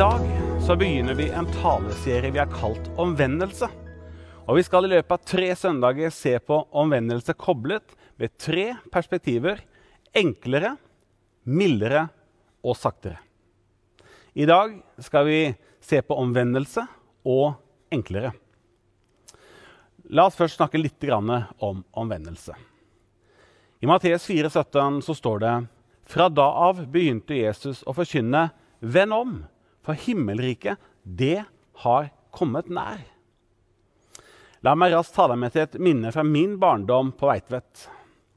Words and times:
dag 0.00 0.20
så 0.66 0.76
begynner 0.76 1.14
vi 1.14 1.26
en 1.28 1.44
taleserie 1.52 2.30
vi 2.30 2.38
har 2.38 2.48
kalt 2.48 2.86
Omvendelse. 2.96 3.66
Og 4.48 4.56
Vi 4.56 4.62
skal 4.64 4.86
i 4.86 4.90
løpet 4.94 5.12
av 5.12 5.26
tre 5.28 5.48
søndager 5.52 6.14
se 6.14 6.32
på 6.40 6.56
omvendelse 6.72 7.34
koblet 7.36 7.92
med 8.16 8.32
tre 8.40 8.78
perspektiver 8.88 9.60
enklere, 10.16 10.70
mildere 11.44 12.06
og 12.64 12.78
saktere. 12.80 13.18
I 14.32 14.48
dag 14.48 14.78
skal 15.04 15.28
vi 15.28 15.42
se 15.84 16.00
på 16.00 16.16
omvendelse 16.16 16.86
og 17.28 17.60
enklere. 17.92 18.32
La 20.08 20.30
oss 20.30 20.40
først 20.40 20.56
snakke 20.56 20.80
litt 20.80 21.04
om 21.12 21.84
omvendelse. 21.92 22.56
I 23.84 23.86
Matteus 23.86 24.24
4,17 24.24 25.04
så 25.04 25.14
står 25.14 25.38
det 25.44 25.54
fra 26.08 26.32
da 26.32 26.48
av 26.70 26.86
begynte 26.88 27.36
Jesus 27.36 27.84
å 27.84 27.92
forkynne 27.92 28.48
'Venn 28.80 29.12
om', 29.12 29.40
for 29.86 29.98
himmelriket, 29.98 30.80
det 31.04 31.44
har 31.84 32.10
kommet 32.34 32.68
nær. 32.72 33.02
La 34.60 34.74
meg 34.76 34.92
raskt 34.92 35.14
ta 35.16 35.24
deg 35.30 35.40
med 35.40 35.54
til 35.54 35.64
et 35.64 35.78
minne 35.80 36.12
fra 36.12 36.24
min 36.26 36.58
barndom 36.60 37.14
på 37.16 37.30
Veitvet. 37.30 37.86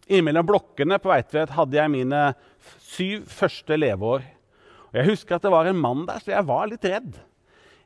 Innimellom 0.07 0.47
blokkene 0.47 0.99
på 1.03 1.11
Veitvet 1.11 1.51
hadde 1.57 1.79
jeg 1.79 1.91
mine 1.91 2.21
syv 2.79 3.27
første 3.27 3.75
leveår. 3.79 4.23
Og 4.93 4.99
jeg 4.99 5.09
husker 5.09 5.35
at 5.35 5.43
det 5.43 5.51
var 5.51 5.67
en 5.67 5.79
mann 5.83 6.05
der, 6.07 6.23
så 6.23 6.35
jeg 6.35 6.47
var 6.47 6.69
litt 6.71 6.87
redd. 6.87 7.17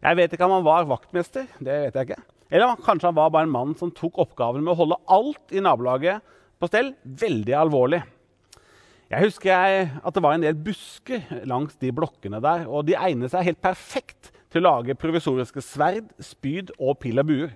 Jeg 0.03 0.19
vet 0.19 0.33
ikke 0.35 0.45
om 0.45 0.59
han 0.59 0.67
var 0.67 0.89
vaktmester, 0.89 1.47
det 1.57 1.77
vet 1.87 1.97
jeg 1.97 2.09
ikke. 2.09 2.21
Eller 2.53 2.77
kanskje 2.85 3.09
han 3.09 3.17
var 3.17 3.31
bare 3.33 3.47
en 3.47 3.55
mann 3.55 3.73
som 3.79 3.91
tok 3.91 4.19
oppgaven 4.21 4.61
med 4.63 4.75
å 4.75 4.79
holde 4.83 4.99
alt 5.11 5.55
i 5.55 5.63
nabolaget 5.63 6.35
på 6.61 6.69
stell 6.69 6.93
veldig 7.01 7.55
alvorlig. 7.57 8.03
Jeg 9.07 9.23
husker 9.23 9.53
jeg 9.53 9.91
at 10.03 10.15
det 10.15 10.23
var 10.23 10.35
en 10.35 10.43
del 10.43 10.57
busker 10.59 11.23
langs 11.47 11.77
de 11.79 11.93
blokkene 11.95 12.41
der, 12.43 12.65
og 12.67 12.89
de 12.89 12.97
egnet 12.99 13.31
seg 13.31 13.45
helt 13.47 13.61
perfekt 13.63 14.33
til 14.51 14.61
å 14.61 14.67
lage 14.67 14.97
provisoriske 14.99 15.63
sverd, 15.63 16.09
spyd 16.19 16.73
og 16.75 16.97
pil 16.99 17.23
og 17.23 17.29
buer. 17.29 17.55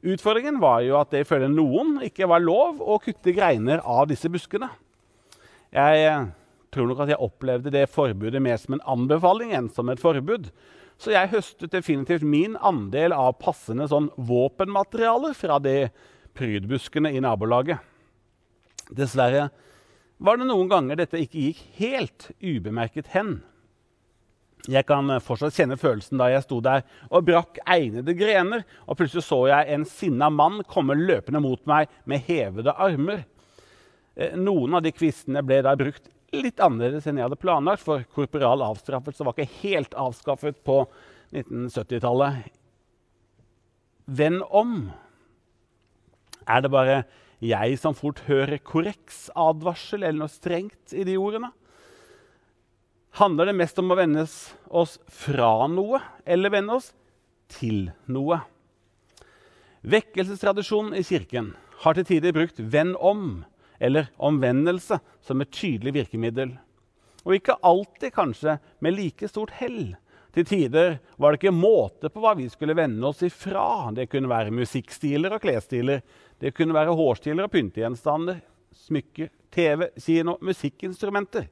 Utfordringen 0.00 0.58
var 0.62 0.80
jo 0.82 0.96
at 0.98 1.12
det 1.12 1.22
ifølge 1.22 1.50
noen 1.52 1.98
ikke 2.06 2.28
var 2.30 2.42
lov 2.42 2.80
å 2.80 2.98
kutte 3.02 3.34
greiner 3.36 3.82
av 3.84 4.08
disse 4.10 4.30
buskene. 4.32 4.70
Jeg 5.70 6.04
eh, 6.08 6.28
tror 6.74 6.88
nok 6.90 7.04
at 7.04 7.12
jeg 7.12 7.22
opplevde 7.22 7.74
det 7.74 7.86
forbudet 7.92 8.42
mer 8.42 8.58
som 8.58 8.74
en 8.74 8.86
anbefaling 8.96 9.52
enn 9.54 9.68
som 9.70 9.92
et 9.92 10.02
forbud. 10.02 10.48
Så 11.00 11.14
jeg 11.14 11.30
høstet 11.32 11.72
definitivt 11.72 12.26
min 12.26 12.56
andel 12.56 13.14
av 13.14 13.38
passende 13.40 13.86
sånn 13.88 14.10
våpenmateriale 14.16 15.30
fra 15.36 15.60
de 15.62 15.92
prydbuskene 16.36 17.12
i 17.14 17.22
nabolaget. 17.22 17.78
Dessverre 18.90 19.50
var 20.20 20.36
det 20.36 20.50
noen 20.50 20.68
ganger 20.68 21.00
dette 21.00 21.20
ikke 21.20 21.46
gikk 21.46 21.62
helt 21.78 22.28
ubemerket 22.44 23.08
hen. 23.14 23.38
Jeg 24.68 24.84
kan 24.84 25.08
fortsatt 25.24 25.56
kjenne 25.56 25.78
følelsen 25.80 26.20
da 26.20 26.26
jeg 26.28 26.44
sto 26.44 26.58
der 26.60 26.84
og 27.08 27.24
brakk 27.24 27.60
egnede 27.64 28.12
grener, 28.18 28.66
og 28.84 28.98
plutselig 29.00 29.24
så 29.24 29.46
jeg 29.48 29.72
en 29.72 29.86
sinna 29.88 30.28
mann 30.28 30.60
komme 30.68 30.98
løpende 30.98 31.40
mot 31.40 31.62
meg 31.70 31.88
med 32.04 32.26
hevede 32.28 32.74
armer. 32.76 33.24
Eh, 34.20 34.36
noen 34.36 34.76
av 34.76 34.84
de 34.84 34.92
kvistene 34.92 35.40
ble 35.46 35.62
da 35.64 35.72
brukt 35.80 36.10
litt 36.36 36.60
annerledes 36.62 37.08
enn 37.08 37.18
jeg 37.18 37.26
hadde 37.26 37.40
planlagt, 37.40 37.82
for 37.82 38.04
korporal 38.14 38.62
avstraffelse 38.66 39.24
var 39.24 39.34
ikke 39.34 39.62
helt 39.62 39.96
avskaffet 39.98 40.60
på 40.66 40.82
1970-tallet. 41.32 42.44
Venn 44.10 44.40
om. 44.44 44.90
Er 46.50 46.62
det 46.64 46.72
bare 46.74 47.02
jeg 47.40 47.78
som 47.80 47.96
fort 47.96 48.20
hører 48.28 48.60
korreksadvarsel 48.60 50.04
eller 50.04 50.20
noe 50.22 50.32
strengt 50.32 50.92
i 50.92 51.06
de 51.08 51.16
ordene? 51.20 51.50
Handler 53.18 53.50
det 53.50 53.56
mest 53.58 53.78
om 53.80 53.90
å 53.90 53.98
vende 53.98 54.22
oss 54.24 54.98
fra 55.10 55.66
noe 55.72 55.98
eller 56.28 56.52
vende 56.52 56.76
oss 56.78 56.92
til 57.50 57.88
noe? 58.12 58.38
Vekkelsestradisjonen 59.80 60.94
i 61.00 61.04
Kirken 61.06 61.54
har 61.82 61.96
til 61.96 62.04
tider 62.04 62.36
brukt 62.36 62.60
'venn 62.60 62.94
om' 62.96 63.44
eller 63.80 64.10
omvendelse 64.20 65.00
som 65.24 65.40
et 65.40 65.50
tydelig 65.50 65.94
virkemiddel. 65.94 66.58
Og 67.24 67.34
ikke 67.34 67.56
alltid 67.64 68.12
kanskje 68.12 68.58
med 68.80 68.94
like 68.94 69.28
stort 69.28 69.50
hell. 69.56 69.96
Til 70.34 70.46
tider 70.46 70.98
var 71.18 71.32
det 71.32 71.40
ikke 71.40 71.54
måte 71.54 72.10
på 72.12 72.22
hva 72.22 72.36
vi 72.38 72.46
skulle 72.50 72.76
vende 72.78 73.06
oss 73.08 73.22
ifra. 73.26 73.90
Det 73.94 74.06
kunne 74.10 74.30
være 74.30 74.54
musikkstiler 74.54 75.34
og 75.34 75.42
klesstiler. 75.42 76.04
Det 76.38 76.52
kunne 76.54 76.76
være 76.76 76.94
hårstiler 76.94 77.48
og 77.48 77.52
pyntegjenstander, 77.52 78.38
smykker, 78.86 79.32
TV, 79.50 79.88
kino, 79.98 80.36
musikkinstrumenter. 80.46 81.48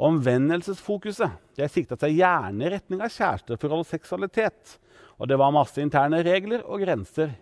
Omvendelsesfokuset 0.00 1.56
det 1.58 1.68
sikta 1.68 1.98
seg 2.00 2.16
gjerne 2.16 2.64
i 2.64 2.72
retning 2.72 3.02
av 3.04 3.12
kjæresteforhold 3.12 3.84
og 3.84 3.90
seksualitet. 3.90 4.78
Og 5.20 5.28
det 5.28 5.36
var 5.36 5.52
masse 5.52 5.82
interne 5.82 6.22
regler 6.24 6.64
og 6.64 6.80
grenser. 6.80 7.34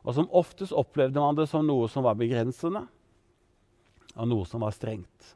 Og 0.00 0.16
som 0.16 0.30
oftest 0.32 0.72
opplevde 0.72 1.20
man 1.20 1.36
det 1.36 1.44
som 1.50 1.66
noe 1.68 1.90
som 1.92 2.06
var 2.06 2.16
begrensende, 2.16 2.86
og 4.16 4.30
noe 4.30 4.48
som 4.48 4.64
var 4.64 4.72
strengt. 4.72 5.34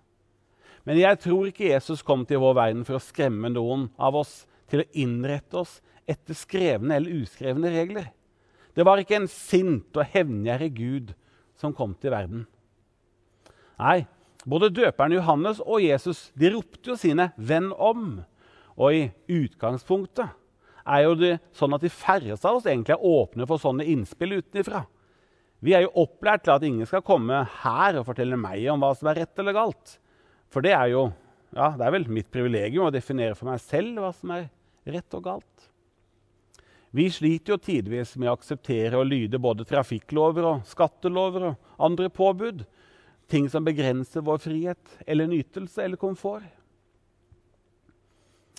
Men 0.89 0.97
jeg 1.01 1.21
tror 1.21 1.49
ikke 1.49 1.69
Jesus 1.69 2.03
kom 2.05 2.25
til 2.29 2.41
vår 2.41 2.57
verden 2.57 2.83
for 2.89 2.97
å 2.97 3.05
skremme 3.05 3.53
noen 3.53 3.91
av 4.01 4.17
oss 4.17 4.47
til 4.71 4.83
å 4.83 4.89
innrette 4.93 5.59
oss 5.61 5.79
etter 6.09 6.37
skrevne 6.37 6.97
eller 6.97 7.23
uskrevne 7.23 7.73
regler. 7.73 8.11
Det 8.75 8.85
var 8.87 9.01
ikke 9.01 9.21
en 9.21 9.31
sint 9.31 9.97
og 9.97 10.09
hevngjerrig 10.13 10.71
Gud 10.77 11.15
som 11.61 11.75
kom 11.77 11.95
til 12.01 12.13
verden. 12.15 12.45
Nei, 13.79 14.05
både 14.45 14.73
døperen 14.75 15.15
Johannes 15.15 15.61
og 15.63 15.83
Jesus 15.85 16.29
de 16.39 16.51
ropte 16.55 16.93
jo 16.93 16.97
sine 16.99 17.33
'venn 17.39 17.73
om'. 17.73 18.25
Og 18.77 18.93
i 18.93 19.13
utgangspunktet 19.31 20.29
er 20.85 21.05
jo 21.07 21.15
det 21.15 21.39
sånn 21.55 21.75
at 21.75 21.85
de 21.85 21.89
færreste 21.89 22.49
av 22.49 22.59
oss 22.59 22.67
egentlig 22.67 22.97
er 22.97 23.07
åpne 23.07 23.47
for 23.47 23.63
sånne 23.63 23.87
innspill 23.87 24.41
utenfra. 24.41 24.85
Vi 25.65 25.73
er 25.73 25.87
jo 25.87 25.95
opplært 26.05 26.45
til 26.45 26.53
at 26.53 26.63
ingen 26.67 26.87
skal 26.87 27.05
komme 27.07 27.45
her 27.63 27.97
og 27.97 28.07
fortelle 28.07 28.37
meg 28.37 28.67
om 28.69 28.83
hva 28.83 28.93
som 28.97 29.09
er 29.09 29.23
rett 29.23 29.39
eller 29.39 29.57
galt. 29.57 29.99
For 30.53 30.61
det 30.61 30.75
er 30.77 30.91
jo 30.93 31.13
ja, 31.55 31.71
det 31.79 31.87
er 31.87 31.95
vel 31.95 32.09
mitt 32.11 32.31
privilegium 32.35 32.89
å 32.89 32.95
definere 32.95 33.37
for 33.39 33.51
meg 33.51 33.63
selv 33.63 34.01
hva 34.03 34.11
som 34.17 34.33
er 34.35 34.49
rett 34.91 35.17
og 35.17 35.25
galt. 35.29 35.69
Vi 36.95 37.09
sliter 37.11 37.55
jo 37.55 37.59
tidvis 37.59 38.13
med 38.19 38.31
å 38.31 38.37
akseptere 38.37 38.99
og 39.01 39.09
lyde 39.11 39.41
både 39.43 39.67
trafikklover 39.67 40.47
og 40.47 40.67
skattelover 40.71 41.49
og 41.49 41.81
andre 41.83 42.11
påbud. 42.11 42.63
Ting 43.31 43.49
som 43.51 43.67
begrenser 43.67 44.23
vår 44.23 44.39
frihet 44.45 44.93
eller 45.07 45.27
nytelse 45.31 45.83
eller 45.83 45.99
komfort. 45.99 46.47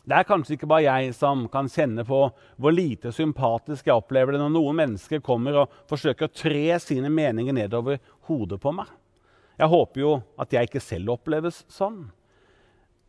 Det 0.05 0.17
er 0.19 0.27
kanskje 0.27 0.57
ikke 0.57 0.69
bare 0.69 0.85
jeg 0.85 1.13
som 1.17 1.47
kan 1.49 1.69
kjenne 1.71 2.03
på 2.05 2.19
hvor 2.29 2.75
lite 2.75 3.13
sympatisk 3.15 3.87
jeg 3.87 3.95
opplever 4.03 4.35
det 4.35 4.41
når 4.43 4.51
noen 4.53 4.77
mennesker 4.83 5.23
kommer 5.23 5.63
og 5.63 5.79
forsøker 5.89 6.27
å 6.27 6.35
tre 6.35 6.75
sine 6.83 7.09
meninger 7.09 7.55
nedover 7.55 8.03
hodet 8.27 8.59
på 8.61 8.75
meg. 8.75 8.91
Jeg 9.55 9.71
håper 9.71 10.03
jo 10.03 10.11
at 10.37 10.53
jeg 10.53 10.69
ikke 10.69 10.83
selv 10.83 11.15
oppleves 11.15 11.63
sånn. 11.71 12.03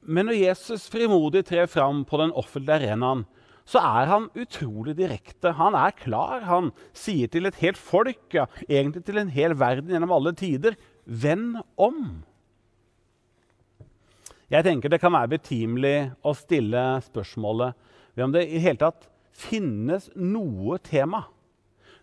Men 0.06 0.28
når 0.30 0.38
Jesus 0.38 0.86
frimodig 0.90 1.42
trer 1.48 1.66
fram 1.66 2.04
på 2.06 2.20
den 2.20 2.32
offentlige 2.38 2.78
arenaen, 2.78 3.24
så 3.66 3.82
er 3.82 4.06
han 4.06 4.28
utrolig 4.38 4.94
direkte. 4.98 5.50
Han 5.58 5.74
er 5.74 5.94
klar. 5.98 6.44
Han 6.46 6.70
sier 6.94 7.26
til 7.30 7.48
et 7.48 7.58
helt 7.58 7.80
folk, 7.80 8.22
ja, 8.34 8.46
egentlig 8.68 9.02
til 9.08 9.18
en 9.18 9.32
hel 9.34 9.56
verden 9.58 9.90
gjennom 9.90 10.14
alle 10.14 10.32
tider, 10.38 10.78
'Venn 11.06 11.58
om'. 11.76 12.22
Jeg 14.50 14.62
tenker 14.62 14.88
Det 14.88 15.00
kan 15.00 15.12
være 15.12 15.28
betimelig 15.28 16.12
å 16.22 16.34
stille 16.34 17.02
spørsmålet 17.02 17.74
om 18.22 18.32
det 18.32 18.46
i 18.46 18.58
hele 18.62 18.78
tatt 18.78 19.08
finnes 19.32 20.08
noe 20.14 20.78
tema, 20.78 21.26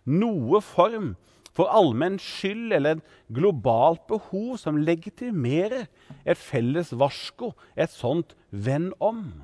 noe 0.04 0.60
form, 0.60 1.16
for 1.54 1.70
allmenn 1.70 2.18
skyld 2.18 2.74
eller 2.74 2.98
et 2.98 3.18
globalt 3.34 4.02
behov 4.10 4.56
som 4.60 4.80
legitimerer 4.82 5.86
et 6.26 6.38
felles 6.38 6.90
varsko, 6.92 7.52
et 7.76 7.90
sånt 7.90 8.34
'venn 8.50 8.92
om'. 9.00 9.42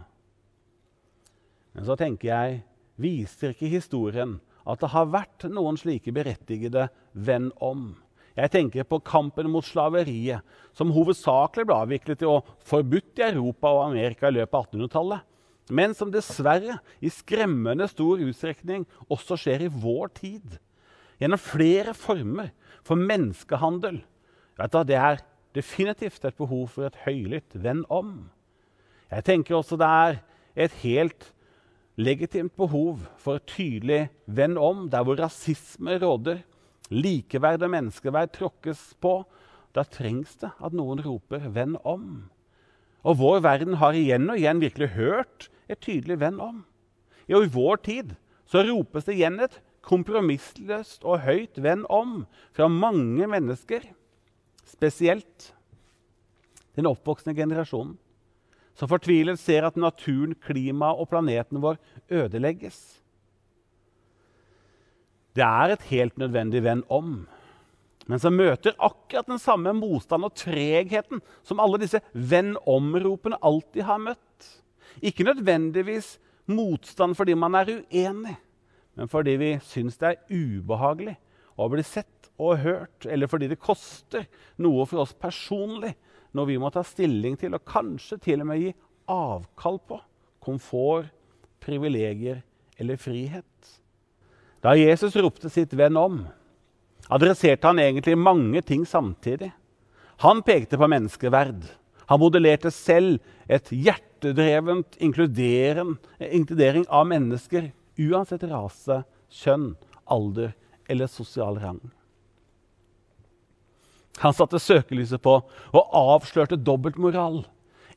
Men 1.74 1.84
så 1.84 1.96
tenker 1.96 2.28
jeg 2.28 2.62
viser 2.98 3.54
ikke 3.54 3.70
historien 3.70 4.40
at 4.66 4.80
det 4.80 4.92
har 4.92 5.06
vært 5.06 5.48
noen 5.48 5.78
slike 5.80 6.12
berettigede 6.12 6.88
venn 7.14 7.50
om. 7.60 7.96
Jeg 8.36 8.50
tenker 8.50 8.86
på 8.86 9.00
kampen 9.02 9.50
mot 9.50 9.64
slaveriet, 9.64 10.44
som 10.72 10.92
hovedsakelig 10.94 11.66
ble 11.66 11.78
avviklet 11.84 12.22
og 12.28 12.46
forbudt 12.64 13.18
i 13.18 13.26
Europa 13.32 13.72
og 13.74 13.90
Amerika 13.90 14.28
i 14.28 14.36
løpet 14.38 14.54
av 14.54 14.68
1800-tallet, 14.68 15.26
men 15.70 15.94
som 15.94 16.10
dessverre 16.10 16.78
i 17.00 17.10
skremmende 17.12 17.86
stor 17.90 18.22
utstrekning 18.22 18.86
også 19.10 19.38
skjer 19.38 19.66
i 19.66 19.70
vår 19.70 20.10
tid. 20.18 20.58
Gjennom 21.20 21.40
flere 21.40 21.92
former 21.94 22.50
for 22.86 22.96
menneskehandel. 22.96 24.00
Vet 24.56 24.72
Du, 24.72 24.82
det 24.84 24.96
er 24.96 25.20
definitivt 25.54 26.24
et 26.24 26.36
behov 26.36 26.68
for 26.68 26.86
et 26.86 26.96
høylytt 27.04 27.54
'venn 27.54 27.84
om'. 27.90 28.30
Jeg 29.10 29.24
tenker 29.24 29.56
også 29.56 29.76
det 29.76 29.86
er 29.86 30.20
et 30.56 30.72
helt 30.82 31.32
legitimt 31.96 32.56
behov 32.56 33.00
for 33.18 33.36
et 33.36 33.46
tydelig 33.46 34.08
'venn 34.26 34.56
om', 34.56 34.88
der 34.90 35.02
hvor 35.02 35.18
rasisme 35.18 35.98
råder, 35.98 36.42
likeverd 36.90 37.62
og 37.62 37.70
menneskeverd 37.70 38.32
tråkkes 38.32 38.94
på. 39.00 39.24
Da 39.74 39.82
trengs 39.82 40.36
det 40.36 40.50
at 40.64 40.72
noen 40.72 41.00
roper 41.04 41.38
'venn 41.38 41.76
om'. 41.84 42.30
Og 43.04 43.18
vår 43.18 43.40
verden 43.40 43.74
har 43.74 43.92
igjen 43.92 44.30
og 44.30 44.38
igjen 44.38 44.60
virkelig 44.60 44.88
hørt 44.88 45.50
et 45.68 45.80
tydelig 45.80 46.20
'venn 46.20 46.40
om'. 46.40 46.64
I 47.28 47.34
vår 47.34 47.76
tid 47.76 48.16
så 48.46 48.64
ropes 48.64 49.04
det 49.04 49.14
igjen 49.14 49.40
et 49.40 49.60
kompromissløst 49.86 51.04
og 51.04 51.22
høyt 51.24 51.58
'venn 51.58 51.86
om' 51.88 52.26
fra 52.52 52.68
mange 52.68 53.26
mennesker, 53.26 53.80
spesielt 54.66 55.54
den 56.76 56.86
oppvoksende 56.86 57.34
generasjonen, 57.34 57.98
som 58.74 58.88
fortvilet 58.88 59.38
ser 59.38 59.66
at 59.66 59.76
naturen, 59.76 60.34
klimaet 60.34 61.00
og 61.00 61.08
planeten 61.08 61.60
vår 61.60 61.76
ødelegges. 62.10 63.00
Det 65.34 65.44
er 65.44 65.72
et 65.72 65.82
helt 65.90 66.16
nødvendig 66.18 66.62
venn 66.64 66.82
om, 66.90 67.26
men 68.10 68.18
som 68.18 68.34
møter 68.34 68.74
akkurat 68.82 69.28
den 69.30 69.38
samme 69.38 69.72
motstand 69.76 70.26
og 70.26 70.34
tregheten 70.34 71.20
som 71.46 71.60
alle 71.62 71.78
disse 71.78 72.00
venn 72.12 72.56
om-ropene 72.66 73.38
alltid 73.42 73.84
har 73.86 74.02
møtt. 74.02 74.48
Ikke 75.02 75.26
nødvendigvis 75.28 76.16
motstand 76.50 77.14
fordi 77.14 77.36
man 77.38 77.54
er 77.54 77.70
uenig, 77.76 78.34
men 79.00 79.08
fordi 79.08 79.32
vi 79.40 79.54
syns 79.64 79.96
det 79.96 80.10
er 80.10 80.18
ubehagelig 80.28 81.14
å 81.56 81.68
bli 81.72 81.80
sett 81.84 82.28
og 82.36 82.58
hørt, 82.60 83.06
eller 83.08 83.30
fordi 83.32 83.48
det 83.48 83.56
koster 83.60 84.26
noe 84.60 84.84
for 84.88 85.00
oss 85.00 85.14
personlig 85.16 85.94
når 86.36 86.48
vi 86.50 86.58
må 86.60 86.68
ta 86.72 86.82
stilling 86.84 87.38
til 87.40 87.56
og 87.56 87.64
kanskje 87.64 88.18
til 88.20 88.44
og 88.44 88.50
med 88.50 88.60
gi 88.60 88.74
avkall 89.08 89.80
på 89.88 89.96
komfort, 90.44 91.08
privilegier 91.64 92.42
eller 92.76 93.00
frihet. 93.00 93.72
Da 94.60 94.76
Jesus 94.76 95.16
ropte 95.16 95.48
sitt 95.48 95.72
venn 95.76 95.96
om, 95.96 96.20
adresserte 97.08 97.72
han 97.72 97.80
egentlig 97.80 98.20
mange 98.20 98.60
ting 98.68 98.84
samtidig. 98.84 99.48
Han 100.20 100.44
pekte 100.44 100.76
på 100.76 100.92
menneskeverd. 100.92 101.64
Han 102.12 102.20
modellerte 102.20 102.68
selv 102.68 103.16
et 103.48 103.72
hjertedrevent 103.72 105.00
inkludering 105.00 106.84
av 106.84 107.08
mennesker, 107.08 107.72
uansett 108.00 108.44
rase, 108.50 109.02
kjønn, 109.42 109.74
alder 110.10 110.54
eller 110.90 111.10
sosial 111.10 111.58
rang. 111.62 111.80
Han 114.20 114.34
satte 114.36 114.60
søkelyset 114.60 115.22
på 115.24 115.36
og 115.40 115.94
avslørte 115.96 116.58
dobbeltmoral, 116.60 117.44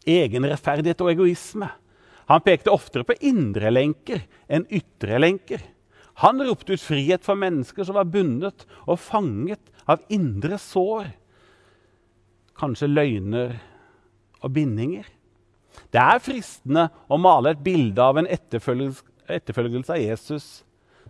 egenrettferdighet 0.08 1.02
og 1.04 1.12
egoisme. 1.12 1.68
Han 2.32 2.44
pekte 2.46 2.72
oftere 2.72 3.08
på 3.08 3.18
indre 3.28 3.72
lenker 3.74 4.24
enn 4.48 4.68
ytre 4.72 5.20
lenker. 5.20 5.64
Han 6.22 6.40
ropte 6.46 6.78
ut 6.78 6.84
frihet 6.84 7.26
for 7.26 7.40
mennesker 7.40 7.88
som 7.88 7.98
var 7.98 8.08
bundet 8.08 8.68
og 8.86 9.02
fanget 9.02 9.74
av 9.90 10.04
indre 10.14 10.60
sår. 10.62 11.10
Kanskje 12.60 12.92
løgner 12.92 13.58
og 14.44 14.54
bindinger. 14.54 15.08
Det 15.92 16.00
er 16.00 16.22
fristende 16.22 16.86
å 17.10 17.18
male 17.20 17.54
et 17.54 17.64
bilde 17.66 18.04
av 18.04 18.20
en 18.22 18.30
etterfølgelse, 18.30 19.10
etterfølgelse 19.32 19.96
av 19.96 20.02
Jesus 20.02 20.48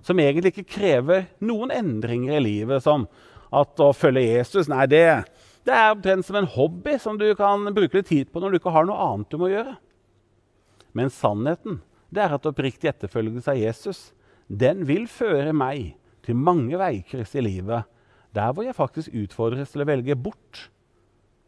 som 0.04 0.20
egentlig 0.20 0.54
ikke 0.54 0.72
krever 0.76 1.28
noen 1.44 1.72
endringer 1.74 2.38
i 2.38 2.44
livet, 2.44 2.84
som 2.84 3.06
at 3.54 3.80
å 3.82 3.92
følge 3.96 4.26
Jesus 4.26 4.70
nei, 4.72 4.86
det, 4.90 5.06
det 5.64 5.74
er 5.78 5.94
omtrent 5.94 6.28
som 6.28 6.38
en 6.40 6.50
hobby 6.56 6.98
som 7.00 7.20
du 7.20 7.30
kan 7.40 7.70
bruke 7.76 8.00
litt 8.00 8.10
tid 8.10 8.32
på 8.34 8.42
når 8.42 8.54
du 8.54 8.60
ikke 8.60 8.74
har 8.76 8.88
noe 8.90 9.08
annet 9.08 9.32
du 9.32 9.40
må 9.40 9.52
gjøre. 9.52 9.78
Men 10.98 11.14
sannheten 11.14 11.82
det 12.14 12.22
er 12.26 12.36
at 12.36 12.46
oppriktig 12.46 12.92
etterfølgelse 12.92 13.54
av 13.54 13.62
Jesus 13.62 14.02
den 14.48 14.84
vil 14.90 15.08
føre 15.10 15.54
meg 15.56 15.96
til 16.26 16.38
mange 16.38 16.78
veikryss 16.80 17.34
i 17.40 17.44
livet 17.46 17.90
der 18.34 18.54
hvor 18.54 18.66
jeg 18.66 18.78
faktisk 18.78 19.14
utfordres 19.14 19.74
til 19.74 19.84
å 19.84 19.88
velge 19.88 20.18
bort 20.18 20.68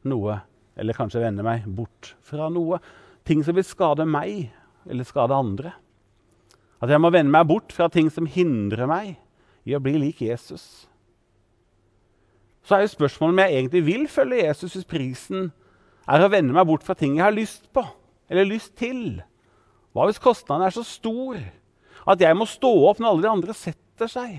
noe, 0.06 0.38
eller 0.78 0.98
kanskje 0.98 1.24
vende 1.24 1.46
meg 1.46 1.66
bort 1.66 2.12
fra 2.26 2.46
noe. 2.54 2.78
Ting 3.26 3.42
som 3.46 3.58
vil 3.58 3.66
skade 3.66 4.06
meg 4.06 4.52
eller 4.86 5.08
skade 5.08 5.34
andre. 5.34 5.72
At 6.83 6.92
jeg 6.92 7.01
må 7.01 7.12
vende 7.13 7.31
meg 7.31 7.48
bort 7.50 7.74
fra 7.75 7.88
ting 7.92 8.10
som 8.12 8.27
hindrer 8.30 8.89
meg 8.89 9.16
i 9.66 9.75
å 9.75 9.81
bli 9.81 9.95
lik 10.00 10.22
Jesus. 10.25 10.86
Så 12.66 12.75
er 12.75 12.86
jo 12.86 12.95
spørsmålet 12.95 13.33
om 13.33 13.44
jeg 13.44 13.60
egentlig 13.60 13.83
vil 13.86 14.07
følge 14.10 14.42
Jesus 14.44 14.74
hvis 14.75 14.89
prisen 14.89 15.51
er 16.10 16.22
å 16.22 16.31
vende 16.33 16.54
meg 16.54 16.68
bort 16.69 16.86
fra 16.86 16.98
ting 16.98 17.18
jeg 17.18 17.25
har 17.25 17.36
lyst 17.36 17.69
på 17.74 17.83
eller 18.30 18.50
lyst 18.50 18.74
til. 18.80 19.22
Hva 19.94 20.07
hvis 20.10 20.22
kostnaden 20.22 20.66
er 20.66 20.74
så 20.74 20.83
stor 20.86 21.39
at 22.06 22.22
jeg 22.22 22.38
må 22.38 22.48
stå 22.50 22.72
opp 22.89 23.00
når 23.00 23.12
alle 23.12 23.25
de 23.25 23.31
andre 23.31 23.57
setter 23.57 24.10
seg? 24.12 24.33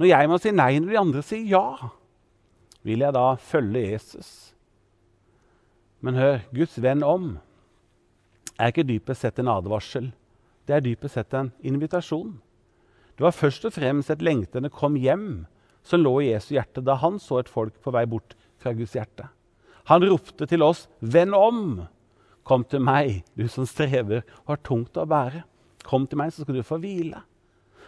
Når 0.00 0.12
jeg 0.12 0.30
må 0.30 0.38
si 0.40 0.54
nei 0.54 0.72
når 0.78 0.94
de 0.94 1.00
andre 1.02 1.24
sier 1.26 1.50
ja? 1.50 1.90
Vil 2.86 3.04
jeg 3.04 3.12
da 3.12 3.26
følge 3.36 3.82
Jesus? 3.90 4.30
Men 6.00 6.16
hør, 6.16 6.40
Guds 6.54 6.78
venn 6.80 7.04
om 7.04 7.34
er 8.56 8.72
ikke 8.72 8.86
dypest 8.88 9.26
sett 9.26 9.40
en 9.42 9.50
advarsel. 9.52 10.08
Det 10.70 10.76
er 10.76 10.84
dypest 10.84 11.16
sett 11.18 11.34
en 11.34 11.48
invitasjon. 11.66 12.36
Det 13.18 13.24
var 13.24 13.34
først 13.34 13.64
og 13.66 13.72
fremst 13.74 14.10
et 14.14 14.22
lengtende 14.22 14.70
'kom 14.70 14.94
hjem' 14.94 15.46
som 15.82 16.00
lå 16.00 16.20
i 16.20 16.30
Jesu 16.30 16.54
hjerte 16.54 16.84
da 16.84 16.94
han 16.94 17.18
så 17.18 17.40
et 17.40 17.48
folk 17.48 17.74
på 17.82 17.90
vei 17.90 18.04
bort 18.06 18.36
fra 18.56 18.72
Guds 18.72 18.94
hjerte. 18.94 19.28
Han 19.86 20.04
ropte 20.06 20.46
til 20.46 20.62
oss, 20.62 20.86
'Venn 21.02 21.34
om! 21.34 21.88
Kom 22.44 22.62
til 22.62 22.80
meg, 22.80 23.24
du 23.36 23.48
som 23.48 23.66
strever 23.66 24.22
og 24.46 24.46
har 24.46 24.62
tungt 24.62 24.94
å 24.94 25.08
bære.' 25.08 25.42
Kom 25.82 26.06
til 26.06 26.18
meg, 26.18 26.32
så 26.32 26.42
skal 26.42 26.54
du 26.54 26.62
få 26.62 26.78
hvile. 26.78 27.20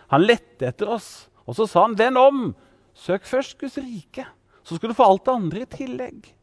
Han 0.09 0.27
lette 0.27 0.67
etter 0.67 0.89
oss, 0.89 1.29
og 1.47 1.55
så 1.55 1.69
sa 1.69 1.83
han, 1.83 1.95
'Venn 1.95 2.17
om! 2.17 2.55
Søk 2.95 3.23
først 3.23 3.59
Guds 3.59 3.79
rike, 3.79 4.27
så 4.65 4.75
skal 4.75 4.89
du 4.89 4.95
få 4.95 5.05
alt 5.05 5.25
det 5.25 5.35
andre 5.35 5.61
i 5.61 5.67
tillegg.' 5.67 6.35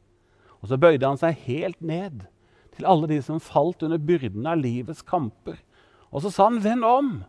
Og 0.62 0.70
så 0.70 0.78
bøyde 0.78 1.06
han 1.06 1.18
seg 1.18 1.36
helt 1.36 1.82
ned 1.82 2.28
til 2.72 2.86
alle 2.86 3.08
de 3.08 3.22
som 3.22 3.40
falt 3.40 3.84
under 3.84 3.98
byrden 3.98 4.48
av 4.48 4.58
livets 4.58 5.02
kamper. 5.02 5.60
Og 6.12 6.22
så 6.22 6.30
sa 6.30 6.50
han, 6.50 6.64
'Venn 6.64 6.84
om! 6.84 7.24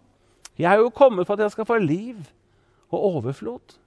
Jeg 0.58 0.72
er 0.72 0.78
jo 0.78 0.88
kommet 0.88 1.26
for 1.26 1.34
at 1.34 1.40
jeg 1.40 1.50
skal 1.50 1.64
få 1.64 1.78
liv 1.78 2.16
og 2.90 3.00
overflod.' 3.00 3.78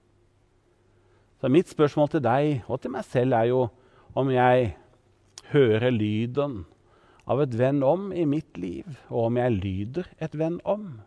Så 1.41 1.49
mitt 1.49 1.69
spørsmål 1.69 2.09
til 2.09 2.23
deg 2.23 2.63
og 2.67 2.81
til 2.81 2.91
meg 2.91 3.03
selv 3.03 3.33
er 3.33 3.43
jo 3.43 3.67
om 4.15 4.29
jeg 4.31 4.77
hører 5.51 5.89
lyden 5.91 6.65
av 7.27 7.41
et 7.43 7.57
venn 7.59 7.83
om 7.83 8.11
i 8.15 8.25
mitt 8.25 8.57
liv, 8.57 8.85
og 9.09 9.25
om 9.25 9.37
jeg 9.37 9.51
lyder 9.51 10.07
et 10.23 10.37
venn 10.39 10.59
om. 10.63 11.01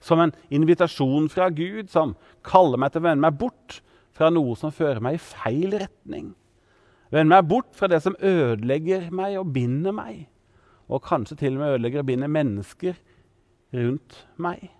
Som 0.00 0.20
en 0.20 0.32
invitasjon 0.50 1.28
fra 1.28 1.50
Gud 1.52 1.88
som 1.92 2.16
kaller 2.46 2.80
meg 2.80 2.92
til 2.92 3.02
å 3.02 3.08
vende 3.08 3.24
meg 3.26 3.38
bort 3.40 3.80
fra 4.16 4.30
noe 4.32 4.56
som 4.56 4.72
fører 4.72 5.00
meg 5.04 5.18
i 5.18 5.22
feil 5.22 5.76
retning. 5.80 6.32
Vende 7.12 7.34
meg 7.34 7.48
bort 7.50 7.72
fra 7.76 7.88
det 7.90 8.02
som 8.04 8.16
ødelegger 8.16 9.10
meg 9.12 9.38
og 9.40 9.52
binder 9.52 9.92
meg, 9.96 10.28
og 10.90 11.02
kanskje 11.06 11.36
til 11.36 11.56
og 11.56 11.62
med 11.62 11.72
ødelegger 11.76 12.02
og 12.02 12.06
binder 12.06 12.30
mennesker 12.30 12.98
rundt 13.74 14.26
meg. 14.36 14.70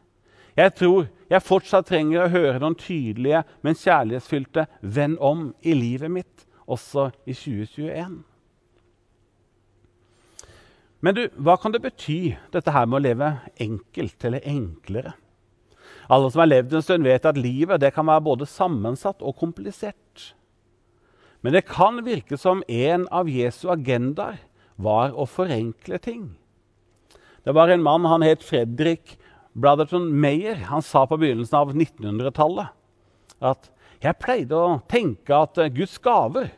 Jeg 0.56 0.74
tror 0.74 1.06
jeg 1.30 1.46
fortsatt 1.46 1.86
trenger 1.86 2.24
å 2.24 2.32
høre 2.32 2.58
noen 2.58 2.74
tydelige, 2.74 3.44
men 3.62 3.78
kjærlighetsfylte 3.78 4.66
'venn 4.82 5.16
om' 5.18 5.54
i 5.62 5.74
livet 5.74 6.10
mitt, 6.10 6.46
også 6.66 7.10
i 7.26 7.32
2021. 7.32 8.24
Men 11.00 11.14
du, 11.14 11.28
hva 11.36 11.56
kan 11.56 11.72
det 11.72 11.82
bety, 11.82 12.36
dette 12.52 12.70
her 12.70 12.84
med 12.86 13.00
å 13.00 13.04
leve 13.06 13.30
enkelt 13.60 14.24
eller 14.24 14.44
enklere? 14.44 15.12
Alle 16.10 16.30
som 16.30 16.42
har 16.42 16.50
levd 16.50 16.74
en 16.74 16.82
stund, 16.82 17.04
vet 17.06 17.24
at 17.24 17.38
livet 17.38 17.92
kan 17.94 18.06
være 18.06 18.26
både 18.26 18.46
sammensatt 18.46 19.22
og 19.22 19.36
komplisert. 19.36 20.34
Men 21.40 21.52
det 21.52 21.64
kan 21.64 22.02
virke 22.04 22.36
som 22.36 22.62
en 22.68 23.06
av 23.10 23.28
Jesu 23.28 23.70
agendaer 23.72 24.42
var 24.82 25.14
å 25.14 25.26
forenkle 25.28 25.98
ting. 26.02 26.30
Det 27.44 27.54
var 27.56 27.72
en 27.72 27.84
mann, 27.84 28.08
han 28.08 28.24
het 28.24 28.44
Fredrik 28.44 29.16
Brotherton 29.52 30.10
Meyer. 30.20 30.56
han 30.68 30.82
sa 30.82 31.06
på 31.06 31.18
begynnelsen 31.18 31.56
av 31.58 31.72
1900-tallet 31.74 32.76
at 33.40 33.70
jeg 34.00 34.20
pleide 34.20 34.56
å 34.56 34.80
tenke 34.88 35.34
at 35.36 35.58
eh, 35.60 35.72
Guds 35.72 35.96
gaver 36.02 36.50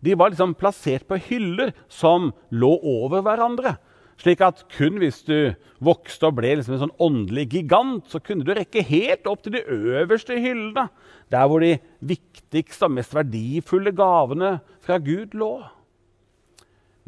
de 0.00 0.16
var 0.16 0.32
liksom 0.32 0.56
plassert 0.56 1.06
på 1.08 1.18
hyller 1.28 1.74
som 1.92 2.30
lå 2.48 2.72
over 2.80 3.20
hverandre. 3.24 3.76
Slik 4.20 4.40
at 4.44 4.62
kun 4.72 4.98
hvis 5.00 5.22
du 5.24 5.52
vokste 5.80 6.28
og 6.28 6.38
ble 6.38 6.54
liksom 6.56 6.76
en 6.76 6.82
sånn 6.86 6.96
åndelig 7.00 7.46
gigant, 7.54 8.04
så 8.08 8.20
kunne 8.20 8.44
du 8.44 8.52
rekke 8.56 8.84
helt 8.84 9.28
opp 9.28 9.44
til 9.44 9.56
de 9.56 9.64
øverste 9.64 10.36
hyllene, 10.40 10.88
der 11.32 11.48
hvor 11.48 11.64
de 11.64 11.78
viktigste 12.04 12.88
og 12.88 12.96
mest 12.96 13.14
verdifulle 13.16 13.92
gavene 13.96 14.58
fra 14.84 14.98
Gud 15.00 15.36
lå. 15.36 15.54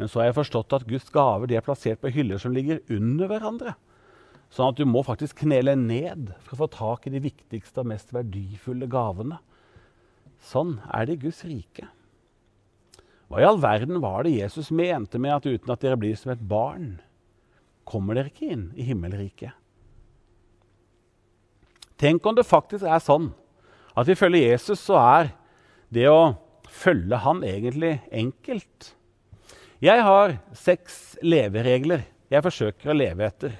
Men 0.02 0.10
så 0.10 0.18
har 0.18 0.32
jeg 0.32 0.34
forstått 0.40 0.74
at 0.74 0.84
Guds 0.90 1.12
gaver 1.14 1.46
de 1.46 1.54
er 1.54 1.62
plassert 1.62 2.00
på 2.02 2.10
hyller 2.10 2.40
som 2.42 2.50
ligger 2.50 2.80
under 2.90 3.28
hverandre. 3.30 3.76
Sånn 4.50 4.72
at 4.72 4.80
du 4.80 4.82
må 4.82 5.04
faktisk 5.06 5.44
knele 5.44 5.76
ned 5.78 6.32
for 6.42 6.56
å 6.56 6.64
få 6.64 6.66
tak 6.74 7.04
i 7.06 7.12
de 7.14 7.20
viktigste 7.22 7.84
og 7.84 7.86
mest 7.92 8.10
verdifulle 8.10 8.88
gavene. 8.90 9.36
Sånn 10.42 10.80
er 10.90 11.06
det 11.06 11.14
i 11.14 11.20
Guds 11.22 11.44
rike. 11.46 11.86
Hva 13.30 13.44
i 13.44 13.46
all 13.46 13.60
verden 13.62 14.00
var 14.02 14.26
det 14.26 14.32
Jesus 14.34 14.72
mente 14.74 15.20
med 15.22 15.36
at 15.36 15.46
uten 15.46 15.70
at 15.70 15.84
dere 15.86 16.00
blir 16.02 16.18
som 16.18 16.32
et 16.34 16.42
barn, 16.50 16.96
kommer 17.86 18.18
dere 18.18 18.32
ikke 18.32 18.48
inn 18.56 18.64
i 18.74 18.88
himmelriket? 18.88 19.54
Tenk 22.02 22.26
om 22.26 22.34
det 22.34 22.48
faktisk 22.48 22.90
er 22.90 22.98
sånn 23.06 23.30
at 23.94 24.10
ifølge 24.10 24.42
Jesus 24.48 24.82
så 24.82 24.98
er 24.98 25.30
det 25.94 26.08
å 26.10 26.34
følge 26.66 27.22
han 27.22 27.46
egentlig 27.46 28.00
enkelt. 28.10 28.90
Jeg 29.82 29.98
har 30.06 30.36
seks 30.54 31.16
leveregler 31.26 32.04
jeg 32.30 32.44
forsøker 32.44 32.92
å 32.92 32.94
leve 32.94 33.24
etter. 33.26 33.56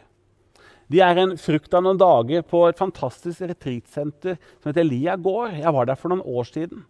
De 0.87 1.01
er 1.03 1.19
en 1.19 1.33
frukt 1.41 1.73
av 1.75 1.83
noen 1.83 1.99
dager 1.99 2.45
på 2.47 2.61
et 2.69 2.79
fantastisk 2.79 3.43
retreatsenter 3.51 4.37
som 4.61 4.69
heter 4.71 4.87
Lia 4.87 5.17
gård. 5.19 5.57
Jeg 5.59 5.75
var 5.75 5.89
der 5.91 5.99
for 5.99 6.13
noen 6.13 6.23
år 6.23 6.47
siden. 6.47 6.85